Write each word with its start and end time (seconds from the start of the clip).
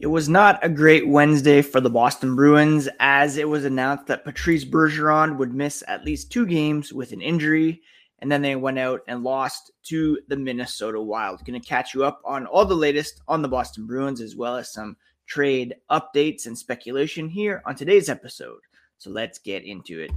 It 0.00 0.08
was 0.08 0.28
not 0.28 0.58
a 0.62 0.68
great 0.68 1.06
Wednesday 1.06 1.62
for 1.62 1.80
the 1.80 1.88
Boston 1.88 2.34
Bruins 2.34 2.88
as 2.98 3.36
it 3.36 3.48
was 3.48 3.64
announced 3.64 4.06
that 4.06 4.24
Patrice 4.24 4.64
Bergeron 4.64 5.36
would 5.36 5.54
miss 5.54 5.84
at 5.86 6.04
least 6.04 6.32
two 6.32 6.46
games 6.46 6.92
with 6.92 7.12
an 7.12 7.20
injury, 7.20 7.80
and 8.18 8.30
then 8.30 8.42
they 8.42 8.56
went 8.56 8.78
out 8.78 9.02
and 9.06 9.22
lost 9.22 9.70
to 9.84 10.18
the 10.28 10.36
Minnesota 10.36 11.00
Wild. 11.00 11.44
Going 11.44 11.60
to 11.60 11.66
catch 11.66 11.94
you 11.94 12.04
up 12.04 12.20
on 12.24 12.44
all 12.46 12.64
the 12.64 12.74
latest 12.74 13.22
on 13.28 13.40
the 13.40 13.48
Boston 13.48 13.86
Bruins 13.86 14.20
as 14.20 14.34
well 14.34 14.56
as 14.56 14.72
some 14.72 14.96
trade 15.26 15.76
updates 15.90 16.46
and 16.46 16.58
speculation 16.58 17.28
here 17.28 17.62
on 17.64 17.76
today's 17.76 18.08
episode. 18.08 18.60
So 18.98 19.10
let's 19.10 19.38
get 19.38 19.62
into 19.62 20.00
it. 20.00 20.10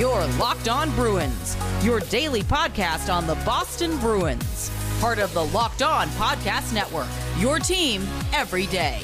Your 0.00 0.24
Locked 0.38 0.68
On 0.68 0.90
Bruins, 0.94 1.56
your 1.82 2.00
daily 2.00 2.42
podcast 2.42 3.12
on 3.12 3.26
the 3.26 3.34
Boston 3.44 3.98
Bruins 3.98 4.70
part 5.00 5.18
of 5.18 5.32
the 5.34 5.44
Locked 5.44 5.82
On 5.82 6.08
Podcast 6.10 6.72
Network. 6.72 7.08
Your 7.38 7.58
team 7.58 8.06
every 8.32 8.66
day. 8.66 9.00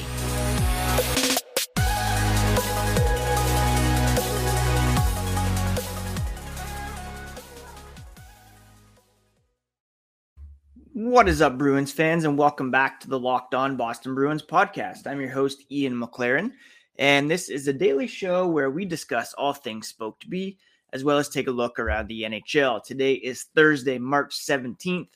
What 10.95 11.27
is 11.27 11.41
up, 11.41 11.57
Bruins 11.57 11.91
fans, 11.91 12.23
and 12.23 12.37
welcome 12.37 12.71
back 12.71 12.99
to 13.01 13.09
the 13.09 13.19
Locked 13.19 13.53
On 13.53 13.77
Boston 13.77 14.15
Bruins 14.15 14.41
podcast. 14.41 15.05
I'm 15.05 15.21
your 15.21 15.29
host, 15.29 15.63
Ian 15.71 15.93
McLaren, 15.93 16.51
and 16.97 17.29
this 17.29 17.49
is 17.49 17.67
a 17.67 17.73
daily 17.73 18.07
show 18.07 18.47
where 18.47 18.71
we 18.71 18.85
discuss 18.85 19.33
all 19.35 19.53
things 19.53 19.87
Spoked 19.87 20.29
B, 20.29 20.57
as 20.91 21.03
well 21.03 21.17
as 21.17 21.29
take 21.29 21.47
a 21.47 21.51
look 21.51 21.77
around 21.77 22.07
the 22.07 22.23
NHL. 22.23 22.83
Today 22.83 23.13
is 23.13 23.47
Thursday, 23.55 23.99
March 23.99 24.35
17th. 24.39 25.09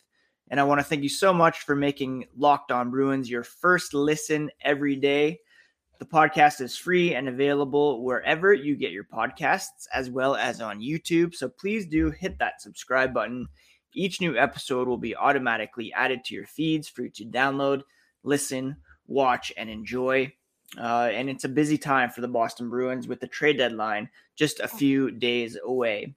And 0.50 0.60
I 0.60 0.64
want 0.64 0.80
to 0.80 0.84
thank 0.84 1.04
you 1.04 1.10
so 1.10 1.34
much 1.34 1.60
for 1.60 1.76
making 1.76 2.26
Locked 2.38 2.72
On 2.72 2.90
Bruins 2.90 3.30
your 3.30 3.44
first 3.44 3.94
listen 3.94 4.50
every 4.62 4.96
day. 4.96 5.40
The 6.00 6.06
podcast 6.06 6.62
is 6.62 6.78
free 6.78 7.16
and 7.16 7.28
available 7.28 8.04
wherever 8.04 8.54
you 8.54 8.76
get 8.76 8.92
your 8.92 9.04
podcasts, 9.04 9.88
as 9.94 10.10
well 10.10 10.36
as 10.36 10.62
on 10.62 10.80
YouTube. 10.80 11.34
So 11.34 11.50
please 11.50 11.86
do 11.86 12.12
hit 12.12 12.40
that 12.40 12.62
subscribe 12.62 13.14
button. 13.14 13.48
Each 13.94 14.22
new 14.22 14.38
episode 14.38 14.88
will 14.88 14.98
be 14.98 15.16
automatically 15.16 15.92
added 15.94 16.24
to 16.26 16.36
your 16.36 16.46
feeds 16.46 16.88
for 16.88 17.02
you 17.02 17.10
to 17.10 17.26
download, 17.26 17.82
listen, 18.24 18.78
watch, 19.08 19.52
and 19.58 19.70
enjoy. 19.70 20.32
Uh, 20.78 21.10
and 21.12 21.30
it's 21.30 21.46
a 21.46 21.50
busy 21.50 21.78
time 21.78 22.10
for 22.10 22.22
the 22.22 22.28
Boston 22.28 22.70
Bruins 22.70 23.08
with 23.08 23.20
the 23.20 23.28
trade 23.28 23.58
deadline 23.58 24.10
just 24.36 24.60
a 24.60 24.68
few 24.68 25.12
days 25.12 25.58
away. 25.64 26.16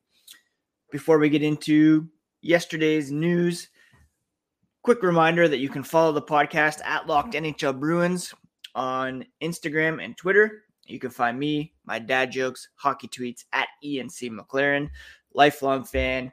Before 0.93 1.19
we 1.19 1.31
get 1.31 1.43
into 1.43 2.09
yesterday's 2.43 3.11
news, 3.11 3.69
Quick 4.83 5.03
reminder 5.03 5.47
that 5.47 5.59
you 5.59 5.69
can 5.69 5.83
follow 5.83 6.11
the 6.11 6.23
podcast 6.23 6.81
at 6.87 7.07
Locked 7.07 7.35
NHL 7.35 7.79
Bruins 7.79 8.33
on 8.75 9.27
Instagram 9.43 10.03
and 10.03 10.17
Twitter. 10.17 10.63
You 10.87 10.99
can 10.99 11.11
find 11.11 11.39
me, 11.39 11.75
my 11.85 11.99
dad 11.99 12.33
jokes, 12.33 12.67
hockey 12.77 13.07
tweets 13.07 13.45
at 13.53 13.69
ENC 13.85 14.31
McLaren, 14.31 14.89
lifelong 15.35 15.85
fan. 15.85 16.33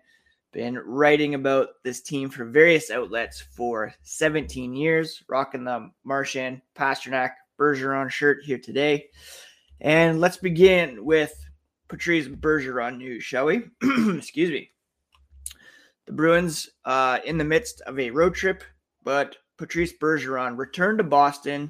Been 0.54 0.78
writing 0.78 1.34
about 1.34 1.67
this 1.84 2.00
team 2.00 2.30
for 2.30 2.45
various 2.45 2.89
outlets 2.89 3.42
for 3.42 3.94
17 4.04 4.73
years, 4.73 5.22
rocking 5.28 5.66
the 5.66 5.92
Marchand, 6.06 6.61
Pastrnak, 6.73 7.32
Bergeron 7.59 8.09
shirt 8.09 8.45
here 8.45 8.59
today. 8.59 9.08
And 9.82 10.22
let's 10.22 10.38
begin 10.38 11.04
with 11.04 11.34
Patrice 11.89 12.30
Bergeron 12.30 12.98
news, 12.98 13.26
shall 13.26 13.48
we? 13.48 13.66
Excuse 14.16 14.52
me. 14.52 14.72
The 16.08 16.13
Bruins 16.13 16.69
uh, 16.86 17.19
in 17.25 17.38
the 17.38 17.44
midst 17.44 17.81
of 17.81 18.00
a 18.00 18.11
road 18.11 18.33
trip, 18.33 18.63
but 19.03 19.36
Patrice 19.58 19.94
Bergeron 19.97 20.58
returned 20.58 20.99
to 20.99 21.03
Boston, 21.03 21.69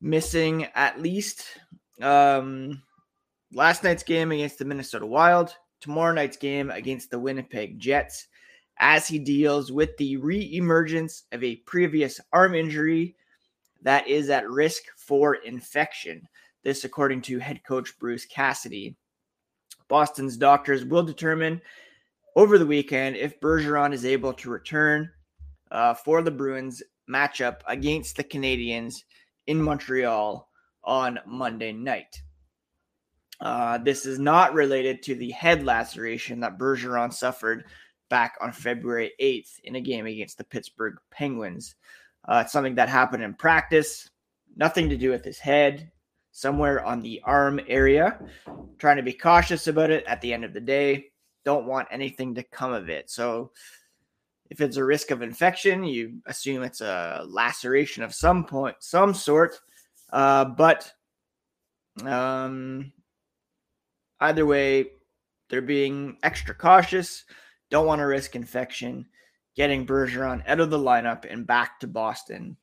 missing 0.00 0.66
at 0.74 1.02
least 1.02 1.44
um, 2.00 2.80
last 3.52 3.82
night's 3.82 4.04
game 4.04 4.30
against 4.30 4.58
the 4.58 4.64
Minnesota 4.64 5.06
Wild, 5.06 5.54
tomorrow 5.80 6.14
night's 6.14 6.36
game 6.36 6.70
against 6.70 7.10
the 7.10 7.18
Winnipeg 7.18 7.80
Jets, 7.80 8.28
as 8.78 9.08
he 9.08 9.18
deals 9.18 9.72
with 9.72 9.96
the 9.96 10.16
re-emergence 10.16 11.24
of 11.32 11.42
a 11.42 11.56
previous 11.66 12.20
arm 12.32 12.54
injury 12.54 13.16
that 13.82 14.06
is 14.06 14.30
at 14.30 14.48
risk 14.48 14.84
for 14.96 15.34
infection. 15.34 16.28
This, 16.62 16.84
according 16.84 17.22
to 17.22 17.38
head 17.38 17.62
coach 17.66 17.98
Bruce 17.98 18.26
Cassidy. 18.26 18.94
Boston's 19.88 20.36
doctors 20.36 20.84
will 20.84 21.02
determine 21.02 21.60
over 22.36 22.58
the 22.58 22.66
weekend 22.66 23.16
if 23.16 23.40
Bergeron 23.40 23.92
is 23.92 24.04
able 24.04 24.32
to 24.34 24.50
return 24.50 25.10
uh, 25.70 25.94
for 25.94 26.22
the 26.22 26.30
Bruins 26.30 26.82
matchup 27.08 27.60
against 27.66 28.16
the 28.16 28.24
Canadiens 28.24 29.02
in 29.46 29.60
Montreal 29.60 30.48
on 30.84 31.18
Monday 31.26 31.72
night. 31.72 32.22
Uh, 33.40 33.78
this 33.78 34.04
is 34.04 34.18
not 34.18 34.52
related 34.52 35.02
to 35.02 35.14
the 35.14 35.30
head 35.30 35.64
laceration 35.64 36.40
that 36.40 36.58
Bergeron 36.58 37.12
suffered 37.12 37.64
back 38.10 38.36
on 38.40 38.52
February 38.52 39.12
8th 39.20 39.60
in 39.64 39.76
a 39.76 39.80
game 39.80 40.06
against 40.06 40.36
the 40.36 40.44
Pittsburgh 40.44 40.96
Penguins. 41.10 41.74
Uh, 42.28 42.42
it's 42.44 42.52
something 42.52 42.74
that 42.74 42.88
happened 42.88 43.22
in 43.22 43.34
practice, 43.34 44.10
nothing 44.56 44.90
to 44.90 44.96
do 44.96 45.10
with 45.10 45.24
his 45.24 45.38
head, 45.38 45.90
somewhere 46.32 46.84
on 46.84 47.00
the 47.00 47.20
arm 47.24 47.60
area. 47.66 48.18
Trying 48.78 48.96
to 48.96 49.02
be 49.02 49.12
cautious 49.12 49.68
about 49.68 49.90
it 49.90 50.04
at 50.06 50.20
the 50.20 50.32
end 50.32 50.44
of 50.44 50.52
the 50.52 50.60
day 50.60 51.10
don't 51.50 51.66
want 51.66 51.88
anything 51.90 52.32
to 52.36 52.44
come 52.44 52.72
of 52.72 52.88
it. 52.88 53.10
So 53.10 53.50
if 54.50 54.60
it's 54.60 54.76
a 54.76 54.84
risk 54.84 55.10
of 55.10 55.20
infection, 55.20 55.82
you 55.82 56.20
assume 56.26 56.62
it's 56.62 56.80
a 56.80 57.24
laceration 57.26 58.04
of 58.04 58.14
some 58.14 58.44
point, 58.44 58.76
some 58.78 59.14
sort. 59.14 59.58
Uh, 60.12 60.44
but 60.44 60.92
um, 62.04 62.92
either 64.20 64.46
way, 64.46 64.92
they're 65.48 65.60
being 65.60 66.18
extra 66.22 66.54
cautious. 66.54 67.24
Don't 67.68 67.86
want 67.86 67.98
to 67.98 68.04
risk 68.04 68.36
infection. 68.36 69.06
Getting 69.56 69.84
Bergeron 69.84 70.44
out 70.46 70.60
of 70.60 70.70
the 70.70 70.78
lineup 70.78 71.26
and 71.28 71.44
back 71.44 71.80
to 71.80 71.88
Boston. 71.88 72.56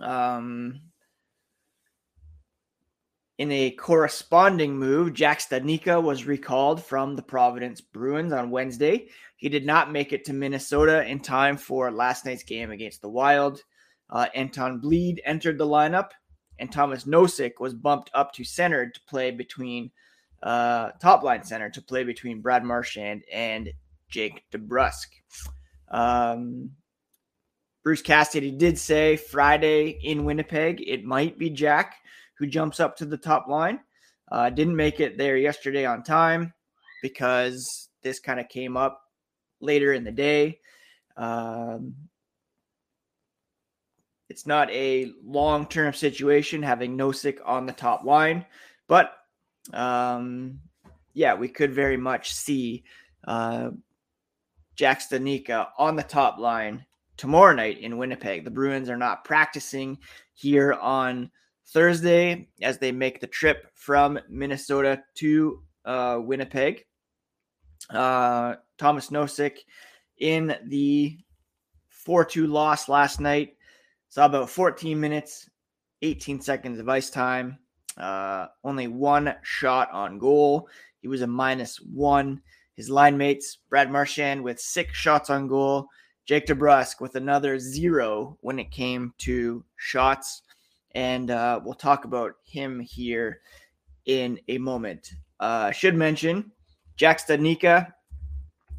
Um, 0.00 0.80
in 3.38 3.52
a 3.52 3.70
corresponding 3.70 4.76
move, 4.76 5.14
Jack 5.14 5.38
Studnicka 5.38 6.02
was 6.02 6.26
recalled 6.26 6.82
from 6.82 7.14
the 7.14 7.22
Providence 7.22 7.80
Bruins 7.80 8.32
on 8.32 8.50
Wednesday. 8.50 9.08
He 9.36 9.48
did 9.48 9.64
not 9.64 9.92
make 9.92 10.12
it 10.12 10.24
to 10.24 10.32
Minnesota 10.32 11.06
in 11.06 11.20
time 11.20 11.56
for 11.56 11.92
last 11.92 12.26
night's 12.26 12.42
game 12.42 12.72
against 12.72 13.00
the 13.00 13.08
Wild. 13.08 13.62
Uh, 14.10 14.26
Anton 14.34 14.80
Blidh 14.80 15.18
entered 15.24 15.56
the 15.56 15.66
lineup, 15.66 16.10
and 16.58 16.72
Thomas 16.72 17.04
Nosek 17.04 17.60
was 17.60 17.74
bumped 17.74 18.10
up 18.12 18.32
to 18.32 18.42
center 18.42 18.90
to 18.90 19.00
play 19.08 19.30
between 19.30 19.92
uh, 20.42 20.90
top 21.00 21.22
line 21.22 21.44
center 21.44 21.70
to 21.70 21.82
play 21.82 22.02
between 22.02 22.40
Brad 22.40 22.64
Marchand 22.64 23.22
and 23.32 23.70
Jake 24.08 24.42
DeBrusk. 24.52 25.06
Um, 25.88 26.72
Bruce 27.84 28.02
Cassidy 28.02 28.50
did 28.50 28.78
say 28.78 29.16
Friday 29.16 29.98
in 30.02 30.24
Winnipeg 30.24 30.82
it 30.86 31.04
might 31.04 31.38
be 31.38 31.50
Jack 31.50 31.94
who 32.38 32.46
jumps 32.46 32.80
up 32.80 32.96
to 32.96 33.04
the 33.04 33.16
top 33.16 33.48
line. 33.48 33.80
Uh, 34.30 34.50
didn't 34.50 34.76
make 34.76 35.00
it 35.00 35.16
there 35.16 35.36
yesterday 35.36 35.86
on 35.86 36.02
time 36.02 36.52
because 37.02 37.88
this 38.02 38.20
kind 38.20 38.38
of 38.38 38.48
came 38.48 38.76
up 38.76 39.02
later 39.60 39.92
in 39.92 40.04
the 40.04 40.12
day. 40.12 40.60
Um, 41.16 41.94
it's 44.28 44.46
not 44.46 44.70
a 44.70 45.12
long 45.24 45.66
term 45.66 45.94
situation 45.94 46.62
having 46.62 46.96
Nosek 46.96 47.38
on 47.44 47.66
the 47.66 47.72
top 47.72 48.04
line, 48.04 48.44
but 48.86 49.12
um, 49.72 50.60
yeah, 51.14 51.34
we 51.34 51.48
could 51.48 51.72
very 51.72 51.96
much 51.96 52.32
see 52.32 52.84
uh, 53.26 53.70
Jack 54.76 55.00
Studnicka 55.00 55.68
on 55.78 55.96
the 55.96 56.02
top 56.02 56.38
line 56.38 56.84
tomorrow 57.16 57.54
night 57.54 57.78
in 57.78 57.98
Winnipeg. 57.98 58.44
The 58.44 58.50
Bruins 58.50 58.88
are 58.88 58.96
not 58.96 59.24
practicing 59.24 59.98
here 60.34 60.74
on 60.74 61.30
Thursday 61.72 62.48
as 62.62 62.78
they 62.78 62.92
make 62.92 63.20
the 63.20 63.26
trip 63.26 63.70
from 63.74 64.18
Minnesota 64.28 65.02
to 65.16 65.62
uh, 65.84 66.18
Winnipeg. 66.20 66.84
Uh, 67.90 68.54
Thomas 68.78 69.10
Nosek 69.10 69.58
in 70.18 70.56
the 70.66 71.18
4 71.90 72.24
2 72.24 72.46
loss 72.46 72.88
last 72.88 73.20
night 73.20 73.56
saw 74.08 74.26
about 74.26 74.50
14 74.50 74.98
minutes, 74.98 75.48
18 76.02 76.40
seconds 76.40 76.78
of 76.78 76.88
ice 76.88 77.10
time, 77.10 77.58
uh, 77.98 78.46
only 78.64 78.88
one 78.88 79.34
shot 79.42 79.90
on 79.92 80.18
goal. 80.18 80.68
He 81.00 81.08
was 81.08 81.22
a 81.22 81.26
minus 81.26 81.76
one. 81.80 82.40
His 82.76 82.88
line 82.88 83.18
mates, 83.18 83.58
Brad 83.68 83.90
Marchand 83.90 84.42
with 84.42 84.60
six 84.60 84.96
shots 84.96 85.30
on 85.30 85.48
goal, 85.48 85.88
Jake 86.24 86.46
DeBrusk 86.46 87.00
with 87.00 87.16
another 87.16 87.58
zero 87.58 88.38
when 88.40 88.58
it 88.58 88.70
came 88.70 89.12
to 89.18 89.64
shots 89.76 90.42
and 90.94 91.30
uh, 91.30 91.60
we'll 91.64 91.74
talk 91.74 92.04
about 92.04 92.34
him 92.44 92.80
here 92.80 93.40
in 94.06 94.38
a 94.48 94.58
moment. 94.58 95.12
Uh, 95.40 95.70
should 95.70 95.94
mention 95.94 96.50
Jack 96.96 97.24
Studnicka 97.24 97.92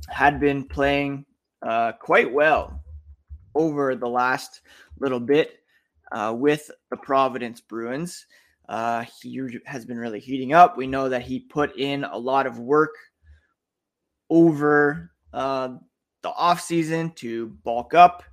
had 0.09 0.39
been 0.39 0.63
playing 0.63 1.25
uh, 1.61 1.93
quite 1.93 2.31
well 2.31 2.83
over 3.55 3.95
the 3.95 4.07
last 4.07 4.61
little 4.99 5.19
bit 5.19 5.59
uh, 6.11 6.33
with 6.35 6.69
the 6.89 6.97
Providence 6.97 7.61
Bruins. 7.61 8.25
Uh, 8.67 9.03
he 9.21 9.41
has 9.65 9.85
been 9.85 9.97
really 9.97 10.19
heating 10.19 10.53
up. 10.53 10.77
We 10.77 10.87
know 10.87 11.09
that 11.09 11.23
he 11.23 11.39
put 11.39 11.75
in 11.77 12.03
a 12.03 12.17
lot 12.17 12.45
of 12.45 12.59
work 12.59 12.93
over 14.29 15.11
uh, 15.33 15.69
the 16.21 16.29
offseason 16.29 17.15
to 17.15 17.47
bulk 17.63 17.93
up. 17.93 18.23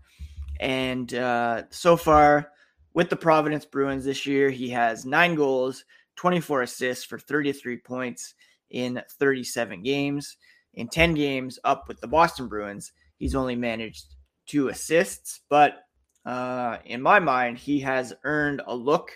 And 0.61 1.13
uh, 1.15 1.65
so 1.71 1.97
far, 1.97 2.51
with 2.97 3.09
the 3.11 3.17
Providence 3.17 3.65
Bruins 3.65 4.05
this 4.05 4.27
year, 4.27 4.51
he 4.51 4.71
has 4.71 5.07
nine 5.07 5.37
goals, 5.37 5.85
24 6.17 6.63
assists 6.63 7.05
for 7.05 7.21
33 7.21 7.77
points 7.77 8.35
in 8.71 9.01
37 9.21 9.85
games. 9.85 10.37
In 10.75 10.89
10 10.89 11.15
games 11.15 11.61
up 11.63 11.87
with 11.87 12.01
the 12.01 12.09
Boston 12.09 12.49
Bruins, 12.49 12.91
he's 13.19 13.37
only 13.37 13.55
managed 13.55 14.07
two 14.47 14.69
assists, 14.69 15.43
but 15.49 15.85
uh, 16.25 16.79
in 16.85 17.01
my 17.01 17.21
mind, 17.21 17.59
he 17.59 17.79
has 17.81 18.13
earned 18.25 18.61
a 18.67 18.75
look 18.75 19.13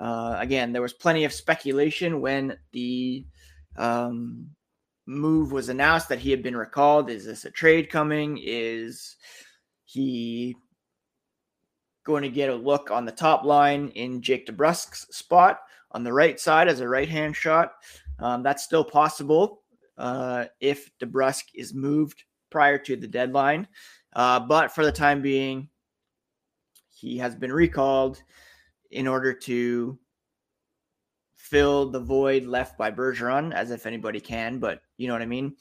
uh, 0.00 0.36
again, 0.38 0.72
there 0.72 0.80
was 0.80 0.94
plenty 0.94 1.24
of 1.24 1.32
speculation 1.32 2.22
when 2.22 2.56
the 2.72 3.26
um, 3.76 4.48
move 5.06 5.52
was 5.52 5.68
announced 5.68 6.08
that 6.08 6.18
he 6.18 6.30
had 6.30 6.42
been 6.42 6.56
recalled. 6.56 7.10
Is 7.10 7.26
this 7.26 7.44
a 7.44 7.50
trade 7.50 7.90
coming? 7.90 8.40
Is 8.42 9.16
he 9.84 10.56
going 12.04 12.22
to 12.22 12.28
get 12.28 12.50
a 12.50 12.54
look 12.54 12.90
on 12.90 13.04
the 13.04 13.12
top 13.12 13.44
line 13.44 13.88
in 13.94 14.22
Jake 14.22 14.46
DeBrusk's 14.46 15.14
spot 15.14 15.60
on 15.92 16.04
the 16.04 16.12
right 16.12 16.38
side 16.38 16.68
as 16.68 16.80
a 16.80 16.88
right 16.88 17.08
hand 17.08 17.36
shot? 17.36 17.72
Um, 18.18 18.42
that's 18.42 18.62
still 18.62 18.84
possible 18.84 19.62
uh, 19.98 20.46
if 20.60 20.90
DeBrusk 20.98 21.44
is 21.54 21.74
moved 21.74 22.24
prior 22.50 22.78
to 22.78 22.96
the 22.96 23.08
deadline. 23.08 23.66
Uh, 24.14 24.40
but 24.40 24.72
for 24.72 24.84
the 24.84 24.92
time 24.92 25.22
being, 25.22 25.68
he 26.90 27.18
has 27.18 27.34
been 27.34 27.52
recalled 27.52 28.22
in 28.90 29.06
order 29.06 29.32
to 29.32 29.98
fill 31.36 31.90
the 31.90 32.00
void 32.00 32.44
left 32.44 32.76
by 32.76 32.90
Bergeron, 32.90 33.52
as 33.54 33.70
if 33.70 33.86
anybody 33.86 34.20
can, 34.20 34.58
but 34.58 34.82
you 34.98 35.08
know 35.08 35.14
what 35.14 35.22
I 35.22 35.26
mean. 35.26 35.56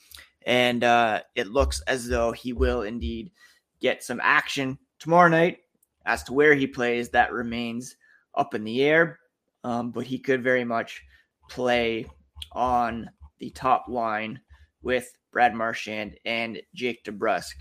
And 0.46 0.84
uh, 0.84 1.22
it 1.36 1.48
looks 1.48 1.82
as 1.82 2.08
though 2.08 2.32
he 2.32 2.54
will 2.54 2.84
indeed 2.84 3.32
get 3.80 4.04
some 4.04 4.20
action 4.22 4.78
tomorrow 5.00 5.30
night. 5.30 5.60
As 6.06 6.24
to 6.24 6.34
where 6.34 6.56
he 6.56 6.68
plays, 6.68 7.10
that 7.10 7.34
remains 7.34 7.96
up 8.36 8.54
in 8.54 8.64
the 8.64 8.84
air, 8.84 9.20
um, 9.64 9.92
but 9.92 10.06
he 10.06 10.20
could 10.20 10.44
very 10.44 10.64
much 10.64 11.02
play 11.50 12.06
on 12.52 13.10
the 13.40 13.50
top 13.52 13.86
line 13.88 14.40
with 14.82 15.12
Brad 15.32 15.54
Marchand 15.54 16.16
and 16.26 16.62
Jake 16.74 17.04
DeBrusk. 17.04 17.56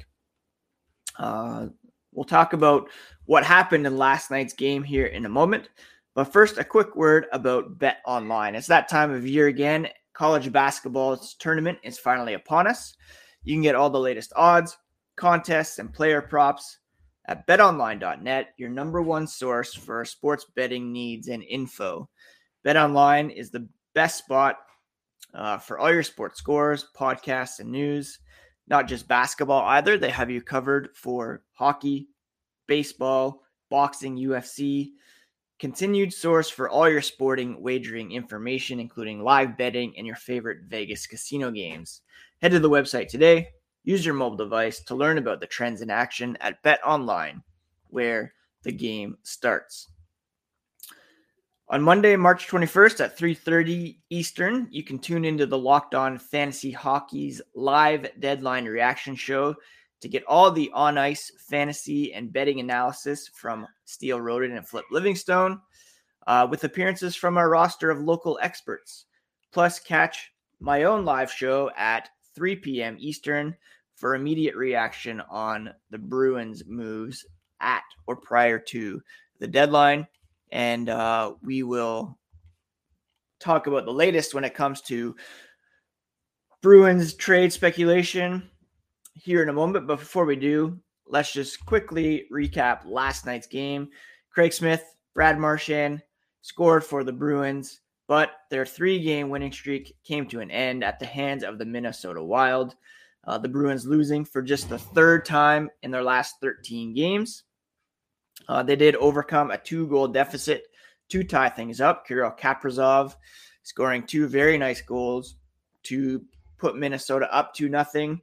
Uh, 1.18 1.66
we'll 2.12 2.24
talk 2.24 2.52
about 2.52 2.88
what 3.26 3.44
happened 3.44 3.86
in 3.86 3.96
last 3.96 4.30
night's 4.30 4.54
game 4.54 4.82
here 4.82 5.06
in 5.06 5.24
a 5.26 5.30
moment. 5.30 5.68
But 6.14 6.32
first, 6.32 6.58
a 6.58 6.64
quick 6.64 6.96
word 6.96 7.26
about 7.32 7.78
Bet 7.78 7.98
Online. 8.06 8.54
It's 8.54 8.66
that 8.68 8.88
time 8.88 9.12
of 9.12 9.26
year 9.26 9.46
again. 9.46 9.88
College 10.14 10.50
basketball's 10.50 11.34
tournament 11.34 11.78
is 11.84 11.98
finally 11.98 12.34
upon 12.34 12.66
us. 12.66 12.94
You 13.44 13.54
can 13.54 13.62
get 13.62 13.76
all 13.76 13.90
the 13.90 14.00
latest 14.00 14.32
odds, 14.34 14.76
contests, 15.16 15.78
and 15.78 15.92
player 15.92 16.20
props 16.20 16.78
at 17.28 17.46
betonline.net, 17.46 18.54
your 18.56 18.70
number 18.70 19.02
one 19.02 19.26
source 19.26 19.74
for 19.74 20.04
sports 20.06 20.46
betting 20.56 20.90
needs 20.90 21.28
and 21.28 21.42
info. 21.44 22.08
BetOnline 22.66 23.32
is 23.32 23.50
the 23.50 23.68
best 23.94 24.18
spot 24.18 24.56
uh, 25.34 25.58
for 25.58 25.78
all 25.78 25.92
your 25.92 26.02
sports 26.02 26.38
scores, 26.38 26.86
podcasts, 26.96 27.60
and 27.60 27.70
news. 27.70 28.18
Not 28.66 28.88
just 28.88 29.08
basketball 29.08 29.62
either. 29.62 29.98
They 29.98 30.10
have 30.10 30.30
you 30.30 30.40
covered 30.40 30.90
for 30.94 31.42
hockey, 31.52 32.08
baseball, 32.66 33.42
boxing, 33.70 34.16
UFC. 34.16 34.92
Continued 35.58 36.12
source 36.14 36.48
for 36.48 36.70
all 36.70 36.88
your 36.88 37.02
sporting 37.02 37.60
wagering 37.60 38.12
information, 38.12 38.80
including 38.80 39.22
live 39.22 39.58
betting 39.58 39.92
and 39.98 40.06
your 40.06 40.16
favorite 40.16 40.60
Vegas 40.66 41.06
casino 41.06 41.50
games. 41.50 42.00
Head 42.40 42.52
to 42.52 42.60
the 42.60 42.70
website 42.70 43.08
today. 43.08 43.48
Use 43.88 44.04
your 44.04 44.14
mobile 44.14 44.36
device 44.36 44.80
to 44.80 44.94
learn 44.94 45.16
about 45.16 45.40
the 45.40 45.46
trends 45.46 45.80
in 45.80 45.88
action 45.88 46.36
at 46.42 46.62
Bet 46.62 46.78
Online, 46.84 47.42
where 47.88 48.34
the 48.62 48.70
game 48.70 49.16
starts. 49.22 49.88
On 51.68 51.80
Monday, 51.80 52.14
March 52.14 52.48
21st 52.48 53.00
at 53.00 53.16
3:30 53.16 53.98
Eastern, 54.10 54.68
you 54.70 54.84
can 54.84 54.98
tune 54.98 55.24
into 55.24 55.46
the 55.46 55.56
Locked 55.56 55.94
On 55.94 56.18
Fantasy 56.18 56.70
Hockey's 56.70 57.40
live 57.54 58.10
deadline 58.20 58.66
reaction 58.66 59.16
show 59.16 59.56
to 60.02 60.08
get 60.08 60.22
all 60.26 60.50
the 60.50 60.70
on 60.74 60.98
ice 60.98 61.32
fantasy 61.48 62.12
and 62.12 62.30
betting 62.30 62.60
analysis 62.60 63.26
from 63.28 63.66
Steele 63.86 64.20
Roden 64.20 64.54
and 64.54 64.68
Flip 64.68 64.84
Livingstone, 64.90 65.62
uh, 66.26 66.46
with 66.50 66.62
appearances 66.64 67.16
from 67.16 67.38
our 67.38 67.48
roster 67.48 67.90
of 67.90 68.02
local 68.02 68.38
experts. 68.42 69.06
Plus, 69.50 69.78
catch 69.78 70.30
my 70.60 70.82
own 70.82 71.06
live 71.06 71.32
show 71.32 71.70
at 71.74 72.10
3 72.34 72.54
p.m. 72.56 72.94
Eastern 73.00 73.56
for 73.98 74.14
immediate 74.14 74.54
reaction 74.54 75.20
on 75.28 75.70
the 75.90 75.98
Bruins' 75.98 76.62
moves 76.66 77.26
at 77.60 77.82
or 78.06 78.16
prior 78.16 78.58
to 78.58 79.02
the 79.40 79.46
deadline. 79.46 80.06
And 80.52 80.88
uh, 80.88 81.34
we 81.42 81.64
will 81.64 82.16
talk 83.40 83.66
about 83.66 83.84
the 83.84 83.92
latest 83.92 84.34
when 84.34 84.44
it 84.44 84.54
comes 84.54 84.80
to 84.82 85.16
Bruins 86.62 87.14
trade 87.14 87.52
speculation 87.52 88.48
here 89.14 89.42
in 89.42 89.48
a 89.48 89.52
moment. 89.52 89.86
But 89.86 89.98
before 89.98 90.24
we 90.24 90.36
do, 90.36 90.78
let's 91.06 91.32
just 91.32 91.64
quickly 91.66 92.24
recap 92.32 92.82
last 92.84 93.26
night's 93.26 93.48
game. 93.48 93.88
Craig 94.32 94.52
Smith, 94.52 94.84
Brad 95.12 95.38
Marchand 95.38 96.02
scored 96.42 96.84
for 96.84 97.02
the 97.02 97.12
Bruins, 97.12 97.80
but 98.06 98.30
their 98.50 98.64
three 98.64 99.02
game 99.02 99.28
winning 99.28 99.52
streak 99.52 99.94
came 100.04 100.26
to 100.28 100.40
an 100.40 100.52
end 100.52 100.84
at 100.84 101.00
the 101.00 101.06
hands 101.06 101.42
of 101.42 101.58
the 101.58 101.64
Minnesota 101.64 102.22
Wild. 102.22 102.76
Uh, 103.28 103.36
the 103.36 103.48
Bruins 103.48 103.86
losing 103.86 104.24
for 104.24 104.40
just 104.40 104.70
the 104.70 104.78
third 104.78 105.26
time 105.26 105.68
in 105.82 105.90
their 105.90 106.02
last 106.02 106.36
13 106.40 106.94
games. 106.94 107.42
Uh, 108.48 108.62
they 108.62 108.74
did 108.74 108.96
overcome 108.96 109.50
a 109.50 109.58
two 109.58 109.86
goal 109.88 110.08
deficit 110.08 110.64
to 111.10 111.22
tie 111.22 111.50
things 111.50 111.78
up. 111.78 112.06
Kirill 112.06 112.30
Kaprizov 112.30 113.14
scoring 113.64 114.02
two 114.02 114.28
very 114.28 114.56
nice 114.56 114.80
goals 114.80 115.36
to 115.82 116.24
put 116.56 116.78
Minnesota 116.78 117.30
up 117.30 117.52
to 117.56 117.68
nothing. 117.68 118.22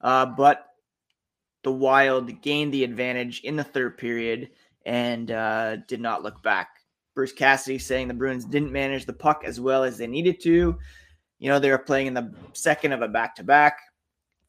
Uh, 0.00 0.24
but 0.24 0.64
the 1.62 1.72
Wild 1.72 2.40
gained 2.40 2.72
the 2.72 2.84
advantage 2.84 3.42
in 3.42 3.54
the 3.54 3.64
third 3.64 3.98
period 3.98 4.48
and 4.86 5.30
uh, 5.30 5.76
did 5.88 6.00
not 6.00 6.22
look 6.22 6.42
back. 6.42 6.68
Bruce 7.14 7.32
Cassidy 7.32 7.78
saying 7.78 8.08
the 8.08 8.14
Bruins 8.14 8.46
didn't 8.46 8.72
manage 8.72 9.04
the 9.04 9.12
puck 9.12 9.42
as 9.44 9.60
well 9.60 9.84
as 9.84 9.98
they 9.98 10.06
needed 10.06 10.40
to. 10.40 10.78
You 11.38 11.50
know, 11.50 11.58
they 11.58 11.70
were 11.70 11.76
playing 11.76 12.06
in 12.06 12.14
the 12.14 12.32
second 12.54 12.92
of 12.92 13.02
a 13.02 13.08
back 13.08 13.36
to 13.36 13.44
back, 13.44 13.80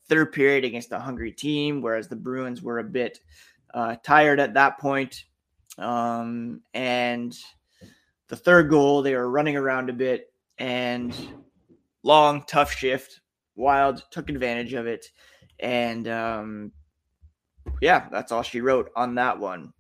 third 0.09 0.33
period 0.33 0.65
against 0.65 0.91
a 0.91 0.99
hungry 0.99 1.31
team, 1.31 1.81
whereas 1.81 2.07
the 2.07 2.15
Bruins 2.15 2.61
were 2.61 2.79
a 2.79 2.83
bit 2.83 3.19
uh, 3.73 3.95
tired 4.03 4.39
at 4.39 4.55
that 4.55 4.79
point. 4.79 5.23
Um, 5.77 6.61
and 6.73 7.37
the 8.27 8.35
third 8.35 8.69
goal, 8.69 9.01
they 9.01 9.15
were 9.15 9.29
running 9.29 9.55
around 9.55 9.89
a 9.89 9.93
bit 9.93 10.33
and 10.57 11.15
long, 12.03 12.43
tough 12.47 12.71
shift. 12.73 13.21
Wild 13.55 14.03
took 14.11 14.29
advantage 14.29 14.73
of 14.73 14.87
it 14.87 15.05
and 15.59 16.07
um, 16.07 16.71
yeah, 17.81 18.07
that's 18.11 18.31
all 18.31 18.43
she 18.43 18.61
wrote 18.61 18.91
on 18.95 19.15
that 19.15 19.39
one. 19.39 19.73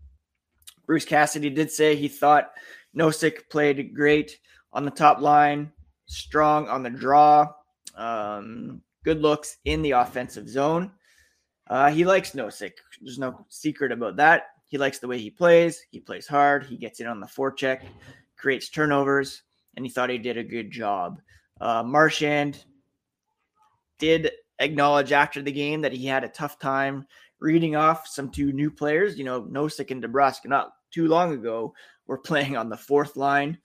Bruce 0.85 1.05
Cassidy 1.05 1.49
did 1.49 1.71
say 1.71 1.95
he 1.95 2.07
thought 2.07 2.51
Nosek 2.95 3.49
played 3.49 3.93
great 3.93 4.39
on 4.73 4.85
the 4.85 4.91
top 4.91 5.21
line, 5.21 5.71
strong 6.05 6.67
on 6.67 6.83
the 6.83 6.89
draw, 6.89 7.47
um, 7.95 8.81
good 9.03 9.21
looks 9.21 9.57
in 9.65 9.81
the 9.81 9.91
offensive 9.91 10.49
zone. 10.49 10.91
Uh, 11.67 11.91
he 11.91 12.03
likes 12.03 12.31
Nosek. 12.31 12.73
There's 13.01 13.19
no 13.19 13.45
secret 13.49 13.91
about 13.91 14.15
that. 14.17 14.47
He 14.65 14.77
likes 14.77 14.99
the 14.99 15.07
way 15.07 15.19
he 15.19 15.29
plays. 15.29 15.81
He 15.91 15.99
plays 15.99 16.27
hard. 16.27 16.65
He 16.65 16.77
gets 16.77 16.99
in 16.99 17.07
on 17.07 17.19
the 17.19 17.27
forecheck, 17.27 17.81
creates 18.37 18.69
turnovers, 18.69 19.43
and 19.75 19.85
he 19.85 19.91
thought 19.91 20.09
he 20.09 20.17
did 20.17 20.37
a 20.37 20.43
good 20.43 20.71
job. 20.71 21.21
Uh, 21.61 21.83
Marchand 21.83 22.63
did 23.97 24.31
acknowledge 24.59 25.11
after 25.11 25.41
the 25.41 25.51
game 25.51 25.81
that 25.81 25.93
he 25.93 26.05
had 26.05 26.23
a 26.23 26.29
tough 26.29 26.59
time 26.59 27.05
reading 27.39 27.75
off 27.75 28.07
some 28.07 28.29
two 28.29 28.51
new 28.51 28.69
players. 28.69 29.17
You 29.17 29.25
know, 29.25 29.43
Nosek 29.43 29.91
and 29.91 30.03
DeBrusk 30.03 30.45
not 30.45 30.71
too 30.91 31.07
long 31.07 31.33
ago 31.33 31.73
were 32.07 32.17
playing 32.29 32.57
on 32.57 32.69
the 32.69 32.77
fourth 32.77 33.15
line. 33.15 33.57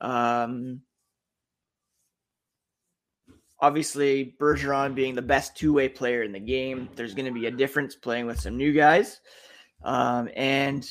Um, 0.00 0.82
obviously, 3.60 4.36
Bergeron 4.40 4.94
being 4.94 5.14
the 5.14 5.22
best 5.22 5.56
two 5.56 5.72
way 5.72 5.88
player 5.88 6.22
in 6.22 6.32
the 6.32 6.40
game, 6.40 6.88
there's 6.96 7.14
going 7.14 7.32
to 7.32 7.38
be 7.38 7.46
a 7.46 7.50
difference 7.50 7.94
playing 7.94 8.26
with 8.26 8.40
some 8.40 8.56
new 8.56 8.72
guys. 8.72 9.20
Um, 9.84 10.28
and 10.34 10.88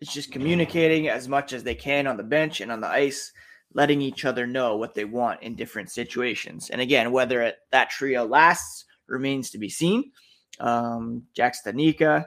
it's 0.00 0.12
just 0.12 0.32
communicating 0.32 1.08
as 1.08 1.28
much 1.28 1.52
as 1.52 1.62
they 1.62 1.74
can 1.74 2.06
on 2.06 2.16
the 2.16 2.22
bench 2.22 2.60
and 2.60 2.72
on 2.72 2.80
the 2.80 2.88
ice 2.88 3.32
letting 3.72 4.00
each 4.00 4.24
other 4.24 4.46
know 4.46 4.76
what 4.76 4.94
they 4.94 5.04
want 5.04 5.42
in 5.42 5.54
different 5.54 5.90
situations. 5.90 6.70
And 6.70 6.80
again, 6.80 7.12
whether 7.12 7.42
it, 7.42 7.58
that 7.70 7.90
trio 7.90 8.24
lasts 8.26 8.84
remains 9.06 9.50
to 9.50 9.58
be 9.58 9.68
seen. 9.68 10.10
Um, 10.58 11.24
Jack 11.34 11.54
Studnicka 11.54 12.26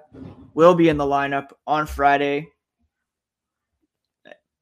will 0.54 0.74
be 0.74 0.90
in 0.90 0.98
the 0.98 1.04
lineup 1.04 1.50
on 1.68 1.86
Friday, 1.86 2.48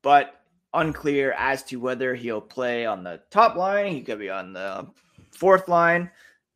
but 0.01 0.40
unclear 0.73 1.33
as 1.33 1.63
to 1.63 1.77
whether 1.77 2.15
he'll 2.15 2.41
play 2.41 2.85
on 2.85 3.03
the 3.03 3.21
top 3.29 3.55
line. 3.55 3.91
He 3.91 4.01
could 4.01 4.19
be 4.19 4.29
on 4.29 4.53
the 4.53 4.87
fourth 5.31 5.67
line. 5.67 6.09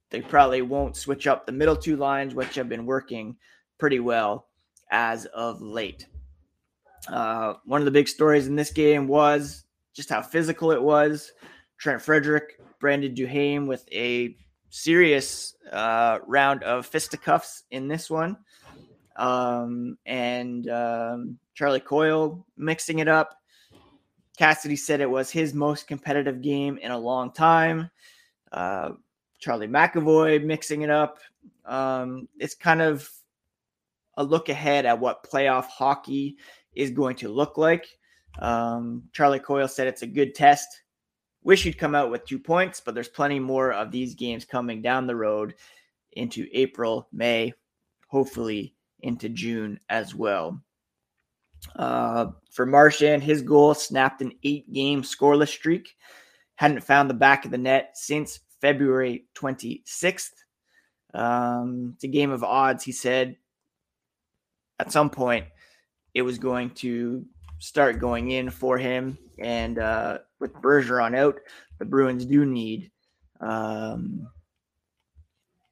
They 0.09 0.21
probably 0.21 0.61
won't 0.61 0.95
switch 0.95 1.27
up 1.27 1.45
the 1.45 1.51
middle 1.51 1.75
two 1.75 1.97
lines, 1.97 2.35
which 2.35 2.55
have 2.55 2.69
been 2.69 2.85
working 2.85 3.35
pretty 3.77 3.99
well 3.99 4.47
as 4.91 5.25
of 5.27 5.61
late. 5.61 6.07
Uh, 7.07 7.55
one 7.65 7.81
of 7.81 7.85
the 7.85 7.91
big 7.91 8.07
stories 8.07 8.47
in 8.47 8.55
this 8.55 8.71
game 8.71 9.07
was 9.07 9.65
just 9.93 10.09
how 10.09 10.21
physical 10.21 10.71
it 10.71 10.81
was. 10.81 11.31
Trent 11.77 12.01
Frederic, 12.01 12.59
Brandon 12.79 13.13
Duhaime 13.13 13.67
with 13.67 13.85
a 13.91 14.35
serious 14.69 15.55
uh, 15.71 16.19
round 16.27 16.63
of 16.63 16.85
fisticuffs 16.85 17.63
in 17.71 17.87
this 17.87 18.09
one. 18.09 18.37
Um, 19.15 19.97
and 20.05 20.69
um, 20.69 21.39
Charlie 21.53 21.79
Coyle 21.79 22.45
mixing 22.57 22.99
it 22.99 23.07
up. 23.07 23.41
Cassidy 24.35 24.75
said 24.75 25.01
it 25.01 25.09
was 25.09 25.31
his 25.31 25.53
most 25.53 25.87
competitive 25.87 26.41
game 26.41 26.77
in 26.77 26.91
a 26.91 26.97
long 26.97 27.31
time. 27.31 27.89
Uh, 28.51 28.91
Charlie 29.39 29.67
McAvoy 29.67 30.43
mixing 30.43 30.81
it 30.81 30.89
up. 30.89 31.19
Um, 31.65 32.27
it's 32.39 32.55
kind 32.55 32.81
of 32.81 33.09
a 34.17 34.23
look 34.23 34.49
ahead 34.49 34.85
at 34.85 34.99
what 34.99 35.29
playoff 35.29 35.65
hockey 35.65 36.37
is 36.73 36.91
going 36.91 37.15
to 37.17 37.29
look 37.29 37.57
like. 37.57 37.85
Um, 38.39 39.03
Charlie 39.13 39.39
Coyle 39.39 39.67
said 39.67 39.87
it's 39.87 40.01
a 40.01 40.07
good 40.07 40.35
test. 40.35 40.67
Wish 41.43 41.63
he'd 41.63 41.77
come 41.77 41.95
out 41.95 42.11
with 42.11 42.25
two 42.25 42.39
points, 42.39 42.81
but 42.83 42.95
there's 42.95 43.07
plenty 43.07 43.39
more 43.39 43.71
of 43.71 43.91
these 43.91 44.15
games 44.15 44.45
coming 44.45 44.81
down 44.81 45.05
the 45.05 45.15
road 45.15 45.53
into 46.13 46.47
April, 46.53 47.07
May, 47.11 47.53
hopefully 48.07 48.73
into 49.01 49.29
June 49.29 49.79
as 49.89 50.15
well. 50.15 50.59
Uh, 51.75 52.27
for 52.51 52.65
Marchand, 52.65 53.23
his 53.23 53.41
goal 53.41 53.73
snapped 53.73 54.21
an 54.21 54.33
eight 54.43 54.71
game 54.71 55.01
scoreless 55.01 55.49
streak. 55.49 55.95
Hadn't 56.55 56.83
found 56.83 57.09
the 57.09 57.15
back 57.15 57.45
of 57.45 57.51
the 57.51 57.57
net 57.57 57.91
since 57.95 58.39
February 58.61 59.25
26th. 59.35 60.31
Um, 61.13 61.91
it's 61.95 62.03
a 62.03 62.07
game 62.07 62.31
of 62.31 62.43
odds, 62.43 62.83
he 62.83 62.91
said. 62.91 63.37
At 64.79 64.91
some 64.91 65.09
point, 65.09 65.45
it 66.13 66.21
was 66.21 66.37
going 66.37 66.71
to 66.71 67.25
start 67.59 67.99
going 67.99 68.31
in 68.31 68.49
for 68.49 68.77
him. 68.77 69.17
And 69.39 69.79
uh, 69.79 70.19
with 70.39 70.53
Bergeron 70.53 71.15
out, 71.17 71.39
the 71.79 71.85
Bruins 71.85 72.25
do 72.25 72.45
need 72.45 72.91
um, 73.39 74.27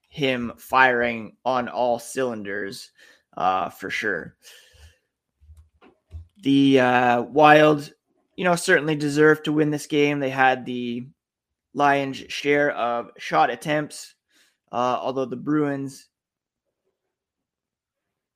him 0.09 0.53
firing 0.57 1.35
on 1.45 1.67
all 1.67 1.99
cylinders 1.99 2.91
uh, 3.35 3.69
for 3.69 3.89
sure. 3.89 4.35
The 6.43 6.81
uh, 6.81 7.21
Wild, 7.21 7.89
you 8.35 8.43
know, 8.43 8.55
certainly 8.55 8.95
deserved 8.95 9.45
to 9.45 9.53
win 9.53 9.71
this 9.71 9.87
game. 9.87 10.19
They 10.19 10.29
had 10.29 10.65
the 10.65 11.07
lion's 11.73 12.17
share 12.17 12.71
of 12.71 13.11
shot 13.17 13.49
attempts, 13.49 14.15
uh, 14.69 14.97
although 14.99 15.23
the 15.23 15.37
Bruins 15.37 16.09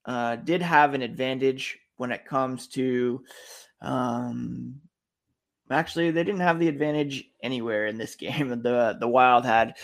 uh, 0.05 0.37
did 0.37 0.61
have 0.61 0.93
an 0.93 1.01
advantage 1.01 1.77
when 1.97 2.13
it 2.13 2.25
comes 2.25 2.67
to. 2.69 3.23
Um, 3.81 4.79
actually, 5.69 6.11
they 6.11 6.23
didn't 6.23 6.39
have 6.39 6.59
the 6.59 6.69
advantage 6.69 7.25
anywhere 7.43 7.87
in 7.87 7.97
this 7.97 8.15
game. 8.15 8.49
The 8.49 8.95
the 8.97 9.07
Wild 9.07 9.43
had 9.45 9.75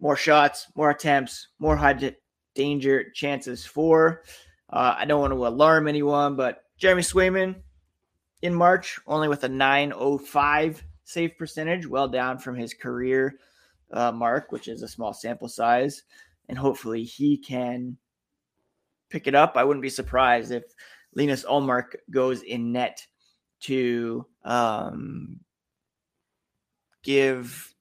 more 0.00 0.16
shots, 0.16 0.66
more 0.74 0.90
attempts, 0.90 1.48
more 1.60 1.76
high 1.76 2.14
danger 2.56 3.10
chances 3.12 3.64
for. 3.64 4.24
Uh, 4.70 4.96
I 4.98 5.04
don't 5.04 5.20
want 5.20 5.32
to 5.32 5.46
alarm 5.46 5.86
anyone, 5.86 6.34
but 6.34 6.63
Jeremy 6.78 7.02
Swayman 7.02 7.56
in 8.42 8.54
March, 8.54 8.98
only 9.06 9.28
with 9.28 9.44
a 9.44 9.48
905 9.48 10.84
save 11.04 11.38
percentage, 11.38 11.86
well 11.86 12.08
down 12.08 12.38
from 12.38 12.56
his 12.56 12.74
career 12.74 13.38
uh, 13.92 14.12
mark, 14.12 14.52
which 14.52 14.68
is 14.68 14.82
a 14.82 14.88
small 14.88 15.12
sample 15.12 15.48
size. 15.48 16.02
And 16.48 16.58
hopefully 16.58 17.04
he 17.04 17.38
can 17.38 17.96
pick 19.08 19.26
it 19.26 19.34
up. 19.34 19.56
I 19.56 19.64
wouldn't 19.64 19.82
be 19.82 19.90
surprised 19.90 20.50
if 20.50 20.64
Linus 21.14 21.44
Ullmark 21.44 21.96
goes 22.10 22.42
in 22.42 22.72
net 22.72 23.06
to 23.60 24.26
um, 24.44 25.40
give 27.02 27.72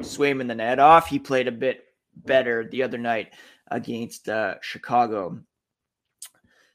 Swayman 0.00 0.48
the 0.48 0.54
net 0.54 0.78
off. 0.78 1.08
He 1.08 1.18
played 1.18 1.48
a 1.48 1.52
bit 1.52 1.84
better 2.14 2.68
the 2.68 2.82
other 2.82 2.98
night 2.98 3.32
against 3.68 4.28
uh, 4.28 4.56
Chicago. 4.60 5.40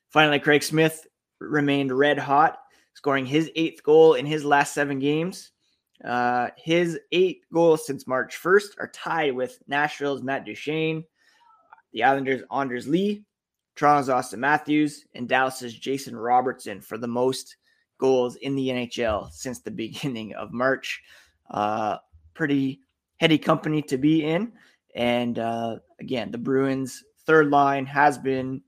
Finally, 0.09 0.39
Craig 0.39 0.63
Smith 0.63 1.05
remained 1.39 1.97
red 1.97 2.17
hot, 2.17 2.59
scoring 2.93 3.25
his 3.25 3.51
eighth 3.55 3.83
goal 3.83 4.15
in 4.15 4.25
his 4.25 4.43
last 4.43 4.73
seven 4.73 4.99
games. 4.99 5.51
Uh, 6.03 6.49
his 6.57 6.99
eight 7.11 7.41
goals 7.51 7.85
since 7.85 8.07
March 8.07 8.37
1st 8.41 8.79
are 8.79 8.91
tied 8.93 9.33
with 9.33 9.59
Nashville's 9.67 10.21
Matt 10.21 10.45
Duchene, 10.45 11.03
the 11.91 12.03
Islanders' 12.03 12.43
Anders 12.51 12.87
Lee, 12.87 13.23
Toronto's 13.75 14.09
Auston 14.09 14.39
Matthews, 14.39 15.05
and 15.15 15.27
Dallas's 15.27 15.73
Jason 15.73 16.15
Robertson 16.15 16.81
for 16.81 16.97
the 16.97 17.07
most 17.07 17.57
goals 17.99 18.35
in 18.37 18.55
the 18.55 18.67
NHL 18.69 19.31
since 19.31 19.59
the 19.59 19.71
beginning 19.85 20.33
of 20.35 20.51
March. 20.51 21.01
Uh, 21.49 21.97
pretty 22.33 22.81
heady 23.17 23.37
company 23.37 23.81
to 23.81 23.97
be 23.97 24.23
in. 24.23 24.51
And 24.95 25.39
uh, 25.39 25.77
again, 25.99 26.31
the 26.31 26.37
Bruins' 26.37 27.03
third 27.25 27.49
line 27.49 27.85
has 27.85 28.17
been 28.17 28.61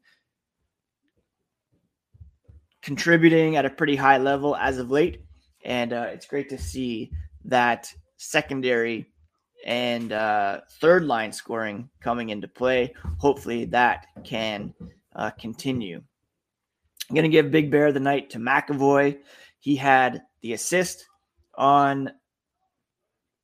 contributing 2.82 3.56
at 3.56 3.66
a 3.66 3.70
pretty 3.70 3.96
high 3.96 4.18
level 4.18 4.56
as 4.56 4.78
of 4.78 4.92
late. 4.92 5.26
And 5.66 5.94
uh, 5.94 6.08
it's 6.10 6.26
great 6.26 6.50
to 6.50 6.58
see 6.58 7.12
that 7.46 7.94
secondary 8.18 9.08
and 9.66 10.12
uh, 10.12 10.62
third 10.80 11.04
line 11.04 11.32
scoring 11.32 11.90
coming 12.02 12.30
into 12.30 12.48
play. 12.48 12.94
Hopefully, 13.18 13.66
that 13.66 14.08
can 14.24 14.74
uh, 15.16 15.32
continue. 15.32 16.02
I'm 17.10 17.16
going 17.16 17.24
to 17.24 17.30
give 17.30 17.52
Big 17.52 17.72
Bear 17.72 17.92
the 17.92 18.00
night 18.00 18.30
to 18.32 18.38
McAvoy. 18.38 19.18
He 19.60 19.76
had 19.76 20.22
the 20.42 20.54
assist 20.54 21.06
on 21.56 22.12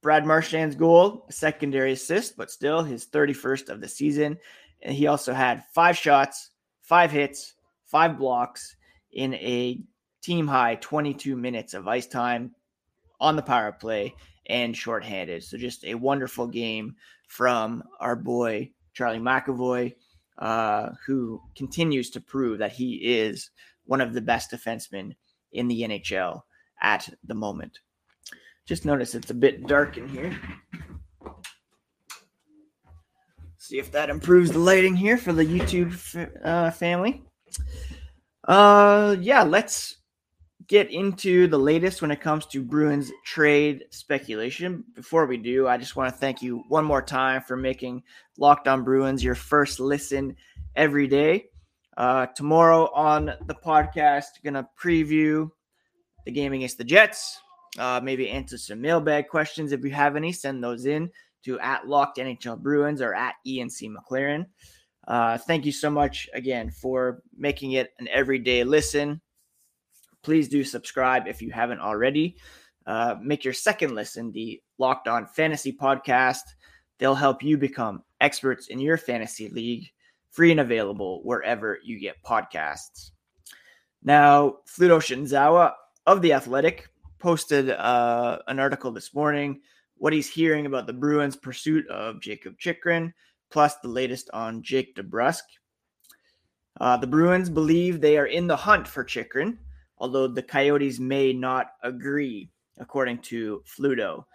Brad 0.01 0.25
Marchand's 0.25 0.75
goal, 0.75 1.25
secondary 1.32 1.92
assist, 1.94 2.38
but 2.38 2.51
still 2.51 2.84
his 2.84 3.08
31st 3.08 3.70
of 3.70 3.82
the 3.82 3.88
season. 3.88 4.38
And 4.82 4.94
he 4.94 5.08
also 5.08 5.34
had 5.34 5.63
five 5.74 5.98
shots, 5.98 6.51
five 6.82 7.12
hits, 7.12 7.56
five 7.86 8.18
blocks 8.18 8.75
in 9.15 9.34
a 9.36 9.81
team 10.22 10.48
high 10.48 10.75
22 10.75 11.36
minutes 11.36 11.74
of 11.74 11.88
ice 11.88 12.07
time 12.07 12.53
on 13.19 13.36
the 13.36 13.41
power 13.41 13.72
play 13.72 14.13
and 14.48 14.75
shorthanded. 14.75 15.43
So 15.43 15.57
just 15.57 15.84
a 15.86 15.95
wonderful 15.95 16.48
game 16.48 16.95
from 17.27 17.84
our 18.00 18.15
boy 18.15 18.72
Charlie 18.93 19.19
McAvoy, 19.19 19.93
uh, 20.38 20.89
who 21.05 21.41
continues 21.55 22.10
to 22.12 22.22
prove 22.22 22.60
that 22.60 22.72
he 22.72 22.95
is 22.95 23.50
one 23.86 24.01
of 24.01 24.13
the 24.13 24.22
best 24.22 24.51
defensemen 24.51 25.15
in 25.51 25.67
the 25.67 25.81
NHL 25.81 26.41
at 26.81 27.10
the 27.24 27.36
moment. 27.36 27.79
Just 28.65 28.86
notice 28.86 29.15
it's 29.15 29.31
a 29.31 29.36
bit 29.36 29.67
dark 29.67 29.98
in 29.98 30.10
here. 30.10 30.38
See 33.57 33.79
if 33.79 33.91
that 33.91 34.10
improves 34.10 34.51
the 34.51 34.60
lighting 34.60 34.95
here 34.95 35.17
for 35.17 35.34
the 35.34 35.45
YouTube 35.45 36.29
uh, 36.43 36.72
family. 36.72 37.24
Uh, 38.45 39.15
yeah, 39.19 39.43
let's 39.43 39.97
get 40.67 40.91
into 40.91 41.47
the 41.47 41.57
latest 41.57 42.01
when 42.01 42.11
it 42.11 42.21
comes 42.21 42.45
to 42.47 42.63
Bruins 42.63 43.11
trade 43.23 43.85
speculation. 43.91 44.83
Before 44.93 45.25
we 45.25 45.37
do, 45.37 45.67
I 45.67 45.77
just 45.77 45.95
want 45.95 46.13
to 46.13 46.19
thank 46.19 46.41
you 46.41 46.63
one 46.67 46.85
more 46.85 47.01
time 47.01 47.41
for 47.41 47.55
making 47.55 48.03
Locked 48.37 48.67
On 48.67 48.83
Bruins 48.83 49.23
your 49.23 49.35
first 49.35 49.79
listen 49.79 50.35
every 50.75 51.07
day. 51.07 51.45
Uh, 51.97 52.27
tomorrow 52.35 52.91
on 52.93 53.31
the 53.45 53.55
podcast, 53.55 54.25
gonna 54.43 54.67
preview 54.79 55.49
the 56.25 56.31
game 56.31 56.53
against 56.53 56.77
the 56.77 56.83
Jets. 56.83 57.39
Uh, 57.77 57.99
maybe 58.03 58.29
answer 58.29 58.57
some 58.57 58.81
mailbag 58.81 59.27
questions 59.27 59.71
if 59.71 59.83
you 59.83 59.91
have 59.91 60.15
any. 60.15 60.31
Send 60.31 60.63
those 60.63 60.85
in 60.85 61.09
to 61.45 61.59
at 61.59 61.87
Locked 61.87 62.17
NHL 62.17 62.59
Bruins 62.59 63.01
or 63.01 63.13
at 63.13 63.35
ENC 63.47 63.89
McLaren. 63.91 64.45
Uh, 65.07 65.38
thank 65.38 65.65
you 65.65 65.71
so 65.71 65.89
much 65.89 66.29
again 66.33 66.71
for 66.71 67.21
making 67.38 67.74
it 67.74 67.93
an 68.00 68.07
everyday 68.07 68.63
listen. 68.63 69.21
Please 70.24 70.50
do 70.50 70.63
subscribe 70.63 71.27
if 71.27 71.41
you 71.41 71.51
haven't 71.51 71.79
already. 71.79 72.38
Uh, 72.85 73.15
make 73.21 73.43
your 73.43 73.53
second 73.53 73.93
listen 73.93 74.31
the 74.31 74.62
Locked 74.77 75.07
On 75.07 75.25
Fantasy 75.27 75.71
Podcast. 75.71 76.43
They'll 76.97 77.15
help 77.15 77.43
you 77.43 77.57
become 77.57 78.03
experts 78.21 78.67
in 78.67 78.79
your 78.79 78.97
fantasy 78.97 79.50
league, 79.50 79.91
free 80.31 80.51
and 80.51 80.59
available 80.59 81.21
wherever 81.24 81.79
you 81.83 82.00
get 82.00 82.24
podcasts. 82.24 83.12
Now, 84.03 84.57
Fluto 84.67 85.00
Shinzawa 85.00 85.74
of 86.05 86.21
The 86.21 86.33
Athletic 86.33 86.89
posted 87.19 87.71
uh, 87.71 88.39
an 88.47 88.59
article 88.59 88.91
this 88.91 89.13
morning 89.13 89.62
what 89.97 90.13
he's 90.13 90.29
hearing 90.29 90.65
about 90.65 90.88
the 90.88 90.93
Bruins' 90.93 91.35
pursuit 91.35 91.88
of 91.88 92.21
Jakob 92.21 92.57
Chychrun 92.59 93.13
plus 93.55 93.77
the 93.77 93.88
latest 93.88 94.29
on 94.33 94.62
Jake 94.62 94.97
DeBrusk. 94.97 95.43
Uh, 96.81 96.97
the 96.97 97.07
Bruins 97.07 97.50
believe 97.50 98.01
they 98.01 98.17
are 98.17 98.25
in 98.25 98.47
the 98.47 98.57
hunt 98.57 98.85
for 98.85 99.01
Chychrun, 99.01 99.57
although 99.97 100.27
the 100.27 100.43
Coyotes 100.43 101.00
may 101.00 101.31
not 101.31 101.67
agree, 101.81 102.50
according 102.79 103.19
to 103.19 103.63
Fluto. 103.65 104.25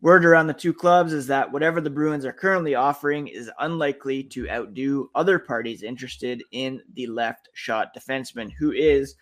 Word 0.00 0.24
around 0.24 0.46
the 0.46 0.54
two 0.54 0.72
clubs 0.72 1.12
is 1.12 1.26
that 1.26 1.50
whatever 1.50 1.80
the 1.80 1.90
Bruins 1.90 2.24
are 2.24 2.32
currently 2.32 2.76
offering 2.76 3.26
is 3.26 3.50
unlikely 3.58 4.22
to 4.22 4.48
outdo 4.48 5.10
other 5.16 5.40
parties 5.40 5.82
interested 5.82 6.40
in 6.52 6.80
the 6.94 7.08
left 7.08 7.48
shot 7.54 7.88
defenseman, 7.98 8.48
who 8.60 8.70
is 8.70 9.16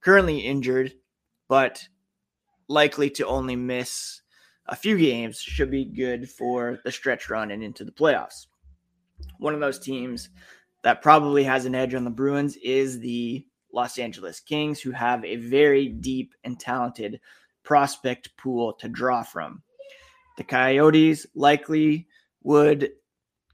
currently 0.00 0.38
injured, 0.38 0.92
but 1.48 1.88
likely 2.68 3.10
to 3.10 3.26
only 3.26 3.56
miss 3.56 4.22
a 4.66 4.76
few 4.76 4.96
games, 4.96 5.40
should 5.40 5.72
be 5.72 5.84
good 5.84 6.30
for 6.30 6.78
the 6.84 6.92
stretch 6.92 7.28
run 7.28 7.50
and 7.50 7.64
into 7.64 7.82
the 7.82 7.90
playoffs. 7.90 8.46
One 9.38 9.54
of 9.54 9.60
those 9.60 9.78
teams 9.78 10.28
that 10.82 11.02
probably 11.02 11.44
has 11.44 11.64
an 11.64 11.74
edge 11.74 11.94
on 11.94 12.04
the 12.04 12.10
Bruins 12.10 12.56
is 12.56 13.00
the 13.00 13.46
Los 13.72 13.98
Angeles 13.98 14.40
Kings, 14.40 14.80
who 14.80 14.90
have 14.90 15.24
a 15.24 15.36
very 15.36 15.88
deep 15.88 16.34
and 16.44 16.58
talented 16.58 17.20
prospect 17.62 18.36
pool 18.36 18.74
to 18.74 18.88
draw 18.88 19.22
from. 19.22 19.62
The 20.36 20.44
Coyotes 20.44 21.26
likely 21.34 22.08
would 22.42 22.90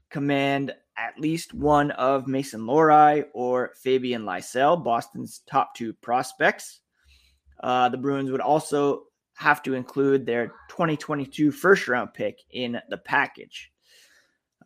command 0.09 0.73
at 0.97 1.19
least 1.19 1.53
one 1.53 1.91
of 1.91 2.27
Mason 2.27 2.61
Lohrei 2.61 3.25
or 3.33 3.71
Fabian 3.81 4.23
Lysell, 4.23 4.83
Boston's 4.83 5.41
top 5.49 5.75
two 5.75 5.93
prospects. 5.93 6.81
Uh, 7.61 7.89
the 7.89 7.97
Bruins 7.97 8.31
would 8.31 8.41
also 8.41 9.03
have 9.35 9.63
to 9.63 9.73
include 9.73 10.25
their 10.25 10.47
2022 10.69 11.51
first 11.51 11.87
round 11.87 12.13
pick 12.13 12.39
in 12.51 12.77
the 12.89 12.97
package. 12.97 13.71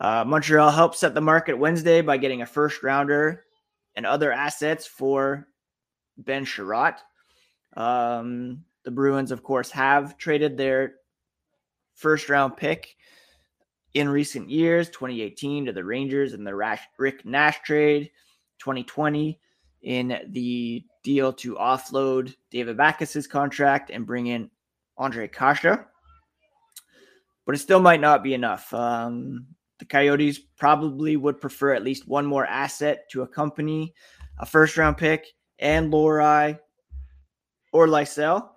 Uh, 0.03 0.25
Montreal 0.25 0.69
helped 0.69 0.97
set 0.97 1.13
the 1.15 1.21
market 1.21 1.57
Wednesday 1.57 2.01
by 2.01 2.17
getting 2.17 2.41
a 2.41 2.45
first 2.45 2.83
rounder 2.83 3.45
and 3.95 4.05
other 4.05 4.33
assets 4.33 4.85
for 4.85 5.47
Ben 6.17 6.43
Chiarot. 6.43 6.97
Um, 7.77 8.65
the 8.83 8.91
Bruins, 8.91 9.31
of 9.31 9.43
course, 9.43 9.71
have 9.71 10.17
traded 10.17 10.57
their 10.57 10.95
first 11.95 12.27
round 12.27 12.57
pick 12.57 12.97
in 13.93 14.09
recent 14.09 14.49
years 14.49 14.89
2018 14.89 15.67
to 15.67 15.71
the 15.71 15.85
Rangers 15.85 16.33
in 16.33 16.43
the 16.43 16.53
Rick 16.97 17.25
Nash 17.25 17.61
trade, 17.63 18.11
2020 18.59 19.39
in 19.83 20.19
the 20.29 20.83
deal 21.03 21.31
to 21.31 21.55
offload 21.55 22.35
David 22.51 22.75
Backes's 22.75 23.27
contract 23.27 23.89
and 23.89 24.05
bring 24.05 24.27
in 24.27 24.49
Ondrej 24.99 25.31
Kase. 25.31 25.77
But 27.45 27.55
it 27.55 27.59
still 27.59 27.79
might 27.79 28.01
not 28.01 28.21
be 28.21 28.33
enough. 28.33 28.73
Um, 28.73 29.47
the 29.79 29.85
Coyotes 29.85 30.39
probably 30.57 31.17
would 31.17 31.41
prefer 31.41 31.73
at 31.73 31.83
least 31.83 32.07
one 32.07 32.25
more 32.25 32.45
asset 32.45 33.09
to 33.11 33.23
accompany 33.23 33.93
a 34.39 34.45
first 34.45 34.77
round 34.77 34.97
pick 34.97 35.25
and 35.59 35.91
Lohrei 35.91 36.57
or 37.71 37.87
Lysell. 37.87 38.49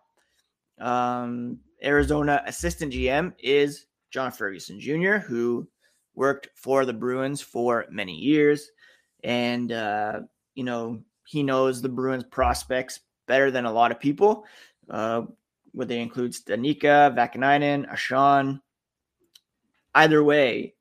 Um, 0.78 1.58
Arizona 1.82 2.42
assistant 2.46 2.92
GM 2.92 3.35
is 3.38 3.87
John 4.11 4.30
Ferguson 4.30 4.80
Jr., 4.80 5.16
who 5.16 5.68
worked 6.14 6.49
for 6.54 6.85
the 6.85 6.92
Bruins 6.92 7.40
for 7.40 7.87
many 7.90 8.14
years. 8.14 8.70
And, 9.25 9.73
uh, 9.73 10.20
you 10.54 10.64
know, 10.64 11.02
he 11.26 11.42
knows 11.42 11.82
the 11.82 11.88
Bruins 11.88 12.25
prospects 12.25 13.00
better 13.26 13.50
than 13.50 13.64
a 13.64 13.73
lot 13.73 13.90
of 13.90 14.00
people, 14.00 14.44
uh, 14.88 15.23
whether 15.73 15.88
they 15.88 16.00
include 16.00 16.32
Studnicka, 16.32 17.14
Vaakanainen, 17.14 17.90
Ahcan. 17.92 18.61
Either 19.94 20.23
way, 20.23 20.75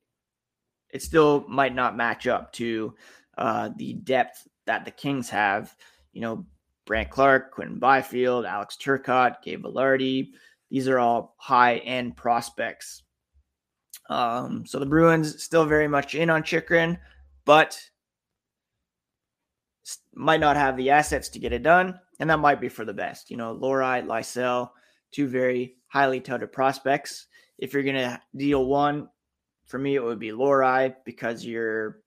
it 0.95 1.01
still 1.01 1.43
might 1.49 1.75
not 1.75 1.97
match 1.97 2.25
up 2.25 2.53
to 2.53 2.95
uh, 3.37 3.69
the 3.75 3.95
depth 3.95 4.47
that 4.65 4.85
the 4.85 4.91
Kings 4.91 5.29
have. 5.29 5.75
You 6.13 6.21
know, 6.21 6.45
Brandt 6.85 7.09
Clarke, 7.09 7.51
Quinton 7.51 7.79
Byfield, 7.79 8.45
Alex 8.45 8.77
Turcotte, 8.81 9.41
Gabe 9.43 9.65
Vilardi. 9.65 10.29
These 10.71 10.87
are 10.87 10.97
all 10.97 11.35
high 11.37 11.79
end 11.79 12.15
prospects. 12.15 13.03
Um, 14.09 14.65
so 14.65 14.79
the 14.79 14.85
Bruins 14.85 15.43
still 15.43 15.65
very 15.65 15.89
much 15.89 16.15
in 16.15 16.29
on 16.29 16.43
Chychrun, 16.43 16.97
but 17.43 17.77
might 20.13 20.39
not 20.39 20.55
have 20.55 20.77
the 20.77 20.91
assets 20.91 21.27
to 21.29 21.39
get 21.39 21.51
it 21.51 21.61
done, 21.61 21.99
and 22.21 22.29
that 22.29 22.39
might 22.39 22.61
be 22.61 22.69
for 22.69 22.85
the 22.85 22.93
best. 22.93 23.29
You 23.29 23.35
know, 23.35 23.53
Lohrei, 23.53 24.05
Lysell, 24.05 24.69
two 25.11 25.27
very 25.27 25.75
highly 25.87 26.21
touted 26.21 26.53
prospects. 26.53 27.27
If 27.57 27.73
you're 27.73 27.83
going 27.83 27.95
to 27.95 28.21
deal 28.33 28.65
one, 28.65 29.09
for 29.65 29.77
me, 29.77 29.95
it 29.95 30.03
would 30.03 30.19
be 30.19 30.29
Lohrei 30.29 30.95
because 31.05 31.45
you're 31.45 31.99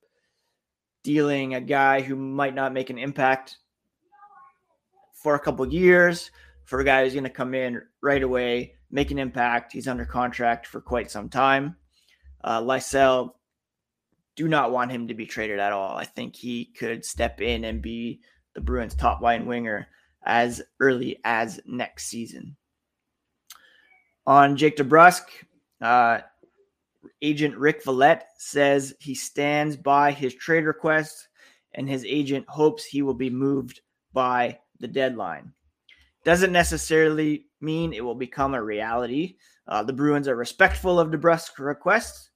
dealing 1.03 1.55
a 1.55 1.61
guy 1.61 2.01
who 2.01 2.17
might 2.17 2.55
not 2.55 2.73
make 2.73 2.91
an 2.91 2.99
impact 2.99 3.59
for 5.13 5.35
a 5.35 5.41
couple 5.41 5.67
years, 5.67 6.31
for 6.65 6.81
a 6.81 6.85
guy 6.85 7.03
who's 7.03 7.15
going 7.15 7.25
to 7.25 7.31
come 7.31 7.55
in 7.55 7.83
right 8.03 8.23
away, 8.23 8.75
make 8.91 9.11
an 9.11 9.19
impact. 9.19 9.73
He's 9.73 9.89
under 9.89 10.05
contract 10.05 10.67
for 10.67 10.81
quite 10.81 11.11
some 11.11 11.29
time. 11.29 11.77
Uh, 12.43 12.61
do 14.37 14.47
not 14.47 14.71
want 14.71 14.93
him 14.93 15.09
to 15.09 15.15
be 15.15 15.27
traded 15.27 15.59
at 15.59 15.73
all. 15.73 15.97
I 15.97 16.05
think 16.05 16.37
he 16.37 16.67
could 16.67 17.05
step 17.05 17.41
in 17.41 17.65
and 17.65 17.83
be 17.83 18.21
the 18.55 18.61
Bruins' 18.61 18.95
top 18.95 19.21
line 19.21 19.47
winger 19.47 19.89
as 20.25 20.63
early 20.79 21.19
as 21.25 21.59
next 21.67 22.07
season. 22.07 22.57
On 24.27 24.57
Jake 24.57 24.77
DeBrusk, 24.77 25.23
uh, 25.81 26.21
agent 27.23 27.57
Rick 27.57 27.85
Valette 27.85 28.27
says 28.39 28.95
he 29.01 29.15
stands 29.15 29.77
by 29.77 30.13
his 30.13 30.35
trade 30.35 30.65
request 30.65 31.29
and 31.75 31.89
his 31.89 32.05
agent 32.05 32.47
hopes 32.49 32.85
he 32.85 33.03
will 33.03 33.15
be 33.15 33.31
moved 33.31 33.81
by 34.13 34.59
the 34.81 34.89
deadline. 34.89 35.53
Doesn't 36.25 36.53
necessarily 36.53 37.47
mean 37.61 37.93
it 37.93 38.05
will 38.05 38.15
become 38.15 38.55
a 38.55 38.63
reality. 38.63 39.37
Uh, 39.67 39.83
the 39.83 39.93
Bruins 39.93 40.29
are 40.29 40.37
respectful 40.37 40.99
of 40.99 41.11
DeBrusk's 41.11 41.59
requests, 41.59 42.31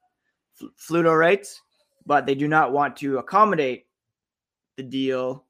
Fluto 0.78 1.18
writes, 1.18 1.60
but 2.06 2.26
they 2.26 2.34
do 2.34 2.48
not 2.48 2.72
want 2.72 2.96
to 2.96 3.18
accommodate 3.18 3.86
the 4.76 4.82
deal 4.82 5.46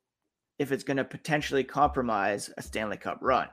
if 0.59 0.72
it's 0.72 0.85
going 0.85 0.96
to 0.96 1.05
potentially 1.05 1.64
compromise 1.64 2.51
a 2.57 2.62
Stanley 2.62 2.96
Cup 2.96 3.18
run. 3.20 3.48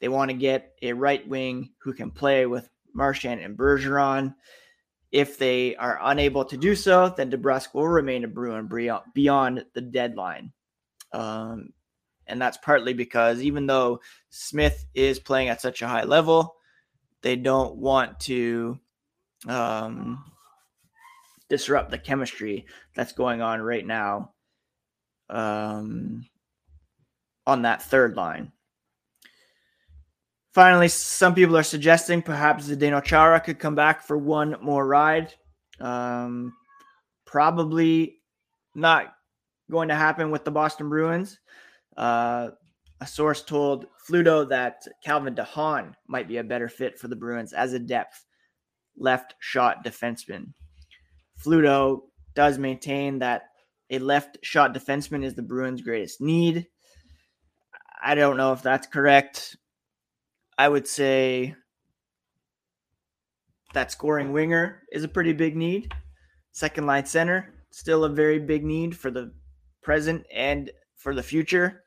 They 0.00 0.08
want 0.08 0.30
to 0.30 0.36
get 0.36 0.72
a 0.82 0.92
right 0.92 1.26
wing 1.28 1.70
who 1.82 1.92
can 1.92 2.10
play 2.10 2.46
with 2.46 2.68
Marchand 2.94 3.40
and 3.40 3.56
Bergeron 3.56 4.34
if 5.14 5.38
they 5.38 5.76
are 5.76 6.00
unable 6.02 6.44
to 6.44 6.56
do 6.56 6.74
so, 6.74 7.08
then 7.08 7.30
DeBrusk 7.30 7.72
will 7.72 7.86
remain 7.86 8.24
a 8.24 8.28
Bruin 8.28 8.68
beyond 9.14 9.64
the 9.72 9.80
deadline. 9.80 10.52
Um, 11.12 11.68
and 12.26 12.42
that's 12.42 12.56
partly 12.56 12.94
because 12.94 13.40
even 13.40 13.68
though 13.68 14.00
Smith 14.30 14.84
is 14.92 15.20
playing 15.20 15.50
at 15.50 15.60
such 15.60 15.82
a 15.82 15.86
high 15.86 16.02
level, 16.02 16.56
they 17.22 17.36
don't 17.36 17.76
want 17.76 18.18
to 18.20 18.76
um, 19.46 20.24
disrupt 21.48 21.92
the 21.92 21.98
chemistry 21.98 22.66
that's 22.96 23.12
going 23.12 23.40
on 23.40 23.62
right 23.62 23.86
now 23.86 24.32
um, 25.30 26.26
on 27.46 27.62
that 27.62 27.84
third 27.84 28.16
line. 28.16 28.50
Finally, 30.54 30.86
some 30.86 31.34
people 31.34 31.56
are 31.56 31.64
suggesting 31.64 32.22
perhaps 32.22 32.68
Zdeno 32.68 33.02
Chara 33.02 33.40
could 33.40 33.58
come 33.58 33.74
back 33.74 34.02
for 34.06 34.16
one 34.16 34.56
more 34.62 34.86
ride. 34.86 35.34
Um, 35.80 36.52
probably 37.26 38.18
not 38.76 39.12
going 39.68 39.88
to 39.88 39.96
happen 39.96 40.30
with 40.30 40.44
the 40.44 40.52
Boston 40.52 40.88
Bruins. 40.88 41.40
Uh, 41.96 42.50
a 43.00 43.06
source 43.06 43.42
told 43.42 43.86
Fluto 44.08 44.48
that 44.48 44.82
Calvin 45.04 45.34
DeHaan 45.34 45.94
might 46.06 46.28
be 46.28 46.36
a 46.36 46.44
better 46.44 46.68
fit 46.68 47.00
for 47.00 47.08
the 47.08 47.16
Bruins 47.16 47.52
as 47.52 47.72
a 47.72 47.80
depth 47.80 48.24
left 48.96 49.34
shot 49.40 49.84
defenseman. 49.84 50.52
Fluto 51.44 52.02
does 52.36 52.58
maintain 52.58 53.18
that 53.18 53.42
a 53.90 53.98
left 53.98 54.38
shot 54.42 54.72
defenseman 54.72 55.24
is 55.24 55.34
the 55.34 55.42
Bruins' 55.42 55.82
greatest 55.82 56.20
need. 56.20 56.68
I 58.00 58.14
don't 58.14 58.36
know 58.36 58.52
if 58.52 58.62
that's 58.62 58.86
correct. 58.86 59.56
I 60.56 60.68
would 60.68 60.86
say 60.86 61.54
that 63.72 63.90
scoring 63.90 64.32
winger 64.32 64.82
is 64.92 65.04
a 65.04 65.08
pretty 65.08 65.32
big 65.32 65.56
need. 65.56 65.92
Second 66.52 66.86
line 66.86 67.06
center, 67.06 67.54
still 67.70 68.04
a 68.04 68.08
very 68.08 68.38
big 68.38 68.64
need 68.64 68.96
for 68.96 69.10
the 69.10 69.32
present 69.82 70.24
and 70.32 70.70
for 70.96 71.14
the 71.14 71.22
future. 71.22 71.82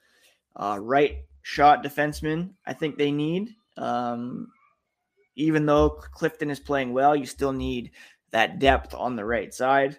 Uh, 0.55 0.77
right 0.81 1.19
shot 1.43 1.83
defenseman, 1.83 2.51
I 2.65 2.73
think 2.73 2.97
they 2.97 3.11
need. 3.11 3.49
Um, 3.77 4.49
even 5.35 5.65
though 5.65 5.89
Clifton 5.89 6.49
is 6.49 6.59
playing 6.59 6.91
well, 6.91 7.15
you 7.15 7.25
still 7.25 7.53
need 7.53 7.91
that 8.31 8.59
depth 8.59 8.93
on 8.93 9.15
the 9.15 9.23
right 9.23 9.53
side 9.53 9.97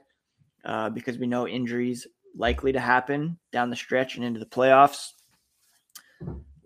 uh, 0.65 0.91
because 0.91 1.17
we 1.17 1.27
know 1.27 1.49
injuries 1.49 2.07
likely 2.37 2.73
to 2.73 2.81
happen 2.81 3.39
down 3.53 3.71
the 3.71 3.77
stretch 3.77 4.17
and 4.17 4.25
into 4.25 4.41
the 4.41 4.47
playoffs. 4.47 5.13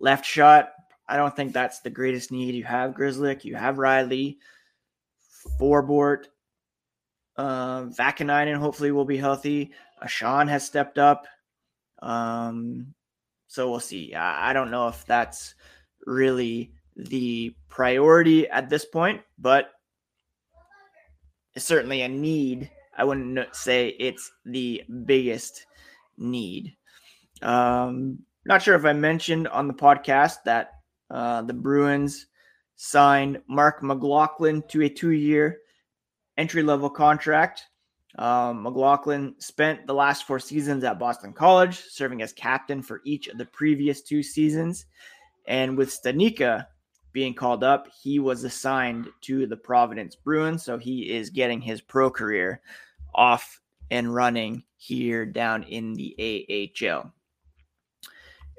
Left 0.01 0.25
shot, 0.25 0.71
I 1.13 1.17
don't 1.17 1.37
think 1.37 1.53
that's 1.53 1.81
the 1.81 1.91
greatest 1.91 2.33
need. 2.33 2.55
You 2.55 2.65
have 2.65 2.95
Grzelcyk, 2.95 3.45
you 3.45 3.55
have 3.55 3.77
Reilly, 3.77 4.39
Forbort. 5.61 6.25
Uh, 7.37 7.83
Vaakanainen 7.83 8.57
hopefully 8.57 8.93
will 8.93 9.05
be 9.05 9.19
healthy. 9.19 9.73
Ahcan 10.03 10.49
has 10.49 10.65
stepped 10.65 10.97
up. 10.97 11.27
Um, 12.01 12.95
so 13.47 13.71
we'll 13.71 13.81
see. 13.81 14.15
I, 14.15 14.49
I 14.49 14.53
don't 14.55 14.71
know 14.71 14.89
if 14.89 15.05
that's 15.05 15.55
really 16.07 16.73
the 16.97 17.55
priority 17.69 18.49
at 18.49 18.71
this 18.71 18.87
point, 18.87 19.21
but 19.39 19.71
it's 21.55 21.67
certainly 21.67 22.01
a 22.01 22.09
need. 22.09 22.71
I 22.97 23.05
wouldn't 23.05 23.55
say 23.55 23.89
it's 23.89 24.33
the 24.47 24.83
biggest 25.05 25.67
need. 26.17 26.75
Um, 27.43 28.21
not 28.47 28.63
sure 28.63 28.77
if 28.77 28.87
I 28.87 28.95
mentioned 28.95 29.47
on 29.49 29.69
the 29.69 29.75
podcast 29.75 30.37
that 30.47 30.71
uh, 31.13 31.43
the 31.43 31.53
Bruins 31.53 32.27
signed 32.77 33.41
Marc 33.47 33.83
McLaughlin 33.83 34.63
to 34.69 34.83
a 34.83 34.89
two 34.89 35.11
year 35.11 35.59
entry 36.37 36.63
level 36.63 36.91
contract. 36.91 37.65
Um, 38.19 38.63
McLaughlin 38.63 39.35
spent 39.39 39.87
the 39.87 39.95
last 39.95 40.27
four 40.27 40.39
seasons 40.39 40.85
at 40.85 40.99
Boston 40.99 41.33
College, 41.33 41.79
serving 41.79 42.23
as 42.23 42.33
captain 42.33 42.83
for 42.83 43.01
each 43.05 43.29
of 43.29 43.39
the 43.39 43.47
previous 43.47 44.03
two 44.03 44.23
seasons. 44.23 44.87
And 45.47 45.77
with 45.77 45.91
Studnicka 45.91 46.67
being 47.13 47.35
called 47.35 47.65
up, 47.65 47.89
he 48.03 48.19
was 48.19 48.45
assigned 48.45 49.09
to 49.23 49.47
the 49.47 49.57
Providence 49.57 50.15
Bruins. 50.15 50.63
So 50.63 50.79
he 50.79 51.11
is 51.11 51.31
getting 51.31 51.61
his 51.61 51.81
pro 51.81 52.11
career 52.11 52.61
off 53.15 53.61
and 53.91 54.15
running 54.15 54.65
here 54.77 55.27
down 55.27 55.63
in 55.65 55.95
the 55.95 56.71
AHL. 56.83 57.13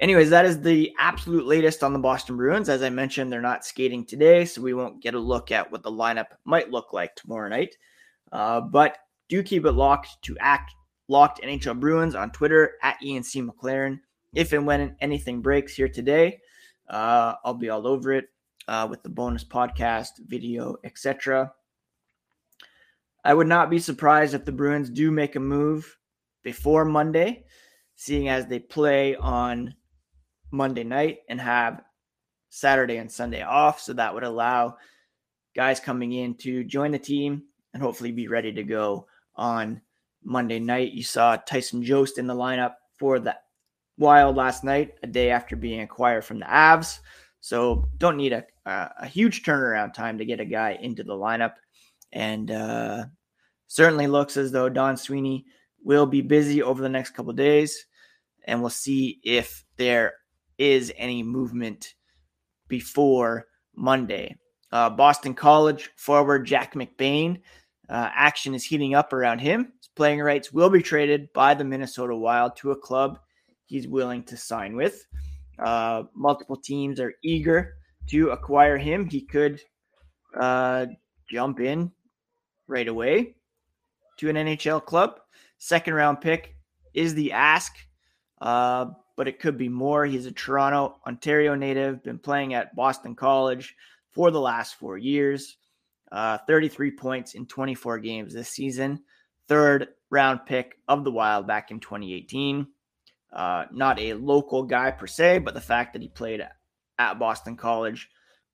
Anyways, 0.03 0.31
that 0.31 0.43
is 0.43 0.59
the 0.59 0.93
absolute 0.99 1.45
latest 1.45 1.81
on 1.81 1.93
the 1.93 1.97
Boston 1.99 2.35
Bruins. 2.35 2.67
As 2.67 2.83
I 2.83 2.89
mentioned, 2.89 3.31
they're 3.31 3.39
not 3.39 3.63
skating 3.63 4.05
today, 4.05 4.43
so 4.43 4.61
we 4.61 4.73
won't 4.73 5.01
get 5.01 5.13
a 5.13 5.19
look 5.19 5.49
at 5.49 5.71
what 5.71 5.81
the 5.81 5.89
lineup 5.89 6.25
might 6.43 6.69
look 6.69 6.91
like 6.91 7.15
tomorrow 7.15 7.47
night. 7.47 7.77
Uh, 8.29 8.59
but 8.59 8.97
do 9.29 9.41
keep 9.41 9.63
it 9.63 9.71
locked 9.71 10.21
to 10.23 10.35
act 10.41 10.75
locked 11.07 11.41
NHL 11.41 11.79
Bruins 11.79 12.15
on 12.15 12.31
Twitter 12.31 12.73
at 12.81 12.97
ENC 13.01 13.47
McLaren. 13.47 14.01
If 14.35 14.51
and 14.51 14.67
when 14.67 14.97
anything 14.99 15.41
breaks 15.41 15.73
here 15.73 15.87
today, 15.87 16.41
uh, 16.89 17.35
I'll 17.45 17.53
be 17.53 17.69
all 17.69 17.87
over 17.87 18.11
it 18.11 18.25
uh, 18.67 18.85
with 18.89 19.03
the 19.03 19.09
bonus 19.09 19.45
podcast, 19.45 20.19
video, 20.27 20.75
etc. 20.83 21.53
I 23.23 23.33
would 23.33 23.47
not 23.47 23.69
be 23.69 23.79
surprised 23.79 24.33
if 24.33 24.43
the 24.43 24.51
Bruins 24.51 24.89
do 24.89 25.11
make 25.11 25.37
a 25.37 25.39
move 25.39 25.97
before 26.43 26.83
Monday, 26.83 27.45
seeing 27.95 28.27
as 28.27 28.47
they 28.47 28.59
play 28.59 29.15
on 29.15 29.73
Monday 30.53 30.83
night 30.83 31.19
and 31.27 31.41
have 31.41 31.81
Saturday 32.49 32.97
and 32.97 33.11
Sunday 33.11 33.41
off. 33.41 33.81
So 33.81 33.93
that 33.93 34.13
would 34.13 34.23
allow 34.23 34.77
guys 35.55 35.79
coming 35.79 36.13
in 36.13 36.35
to 36.35 36.63
join 36.63 36.91
the 36.91 36.99
team 36.99 37.43
and 37.73 37.81
hopefully 37.81 38.11
be 38.11 38.27
ready 38.27 38.53
to 38.53 38.63
go 38.63 39.07
on 39.35 39.81
Monday 40.23 40.59
night. 40.59 40.93
You 40.93 41.03
saw 41.03 41.35
Tyson 41.35 41.83
Jost 41.83 42.19
in 42.19 42.27
the 42.27 42.35
lineup 42.35 42.75
for 42.97 43.19
the 43.19 43.35
Wild 43.97 44.35
last 44.35 44.63
night, 44.63 44.95
a 45.03 45.07
day 45.07 45.29
after 45.29 45.55
being 45.55 45.81
acquired 45.81 46.25
from 46.25 46.39
the 46.39 46.45
Avs. 46.45 46.99
So 47.41 47.87
don't 47.97 48.17
need 48.17 48.33
a, 48.33 48.43
a, 48.65 49.05
huge 49.05 49.43
turnaround 49.43 49.93
time 49.93 50.17
to 50.17 50.25
get 50.25 50.39
a 50.39 50.45
guy 50.45 50.79
into 50.81 51.03
the 51.03 51.13
lineup. 51.13 51.53
And 52.11 52.49
uh, 52.49 53.05
certainly 53.67 54.07
looks 54.07 54.35
as 54.35 54.51
though 54.51 54.67
Don 54.67 54.97
Sweeney 54.97 55.45
will 55.83 56.07
be 56.07 56.21
busy 56.21 56.63
over 56.63 56.81
the 56.81 56.89
next 56.89 57.11
couple 57.11 57.33
days. 57.33 57.85
And 58.45 58.61
we'll 58.61 58.71
see 58.71 59.19
if 59.23 59.63
there 59.77 60.13
is 60.57 60.91
any 60.97 61.23
movement 61.23 61.95
before 62.67 63.47
Monday. 63.75 64.35
Uh, 64.71 64.89
Boston 64.89 65.33
College 65.33 65.91
forward 65.95 66.45
Jack 66.45 66.73
McBain. 66.73 67.41
Uh, 67.89 68.09
action 68.13 68.55
is 68.55 68.63
heating 68.63 68.95
up 68.95 69.13
around 69.13 69.39
him. 69.39 69.73
His 69.79 69.89
playing 69.95 70.21
rights 70.21 70.51
will 70.51 70.69
be 70.69 70.81
traded 70.81 71.31
by 71.33 71.53
the 71.53 71.63
Minnesota 71.63 72.15
Wild 72.15 72.55
to 72.57 72.71
a 72.71 72.75
club 72.75 73.19
he's 73.65 73.87
willing 73.87 74.23
to 74.23 74.37
sign 74.37 74.75
with. 74.75 75.05
Uh, 75.59 76.03
multiple 76.15 76.57
teams 76.57 76.99
are 76.99 77.13
eager 77.23 77.75
to 78.09 78.29
acquire 78.29 78.77
him. 78.77 79.07
He 79.09 79.21
could 79.21 79.61
uh, 80.39 80.87
jump 81.29 81.59
in 81.59 81.91
right 82.67 82.87
away 82.87 83.35
to 84.17 84.29
an 84.29 84.35
NHL 84.35 84.83
club. 84.85 85.19
Second 85.57 85.93
round 85.93 86.21
pick 86.21 86.55
is 86.93 87.13
the 87.13 87.31
ask, 87.31 87.73
uh, 88.41 88.87
but 89.15 89.27
it 89.27 89.39
could 89.39 89.57
be 89.57 89.69
more. 89.69 90.05
He's 90.05 90.25
a 90.25 90.31
Toronto, 90.31 90.99
Ontario 91.05 91.55
native, 91.55 92.03
been 92.03 92.19
playing 92.19 92.53
at 92.53 92.75
Boston 92.75 93.15
College 93.15 93.75
for 94.11 94.31
the 94.31 94.39
last 94.39 94.75
four 94.75 94.97
years. 94.97 95.57
Uh, 96.11 96.37
33 96.45 96.91
points 96.91 97.33
in 97.33 97.45
24 97.45 97.99
games 97.99 98.33
this 98.33 98.49
season. 98.49 99.01
Third 99.47 99.89
round 100.09 100.45
pick 100.45 100.75
of 100.87 101.03
the 101.03 101.11
Wild 101.11 101.47
back 101.47 101.71
in 101.71 101.79
2018. 101.79 102.67
Uh, 103.31 103.65
not 103.71 103.99
a 103.99 104.13
local 104.13 104.63
guy 104.63 104.91
per 104.91 105.07
se, 105.07 105.39
but 105.39 105.55
the 105.55 105.61
fact 105.61 105.93
that 105.93 106.01
he 106.01 106.07
played 106.07 106.47
at 106.99 107.19
Boston 107.19 107.57
College 107.57 108.09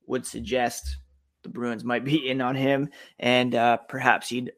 would 0.06 0.26
suggest 0.26 0.96
the 1.42 1.50
Bruins 1.50 1.84
might 1.84 2.04
be 2.04 2.28
in 2.30 2.40
on 2.40 2.56
him, 2.56 2.88
and 3.18 3.54
uh, 3.54 3.76
perhaps 3.76 4.28
he'd 4.28 4.52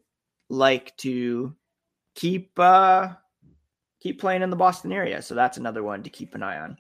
like 0.48 0.96
to 0.98 1.54
keep 2.14 2.56
uh, 2.58 3.08
keep 4.02 4.20
playing 4.20 4.42
in 4.42 4.50
the 4.50 4.56
Boston 4.56 4.92
area. 4.92 5.22
So 5.22 5.34
that's 5.34 5.58
another 5.58 5.82
one 5.82 6.02
to 6.02 6.10
keep 6.10 6.34
an 6.34 6.42
eye 6.42 6.58
on. 6.58 6.76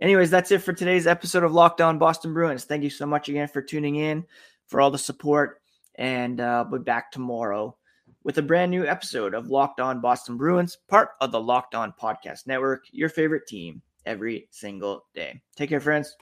Anyways, 0.00 0.30
that's 0.30 0.50
it 0.50 0.62
for 0.62 0.72
today's 0.72 1.06
episode 1.06 1.42
of 1.42 1.52
Locked 1.52 1.80
On 1.80 1.98
Boston 1.98 2.32
Bruins. 2.34 2.64
Thank 2.64 2.84
you 2.84 2.90
so 2.90 3.06
much 3.06 3.28
again 3.28 3.48
for 3.48 3.62
tuning 3.62 3.96
in, 3.96 4.24
for 4.66 4.80
all 4.80 4.90
the 4.90 4.98
support, 4.98 5.62
and 5.94 6.40
uh, 6.40 6.66
we'll 6.70 6.80
be 6.80 6.84
back 6.84 7.10
tomorrow 7.10 7.74
with 8.22 8.36
a 8.38 8.42
brand 8.42 8.70
new 8.70 8.86
episode 8.86 9.34
of 9.34 9.48
Locked 9.48 9.80
On 9.80 10.00
Boston 10.00 10.36
Bruins, 10.36 10.76
part 10.88 11.10
of 11.20 11.32
the 11.32 11.40
Locked 11.40 11.74
On 11.74 11.94
Podcast 11.98 12.46
Network, 12.46 12.84
your 12.92 13.08
favorite 13.08 13.46
team 13.46 13.80
every 14.04 14.48
single 14.50 15.06
day. 15.14 15.40
Take 15.56 15.70
care, 15.70 15.80
friends. 15.80 16.14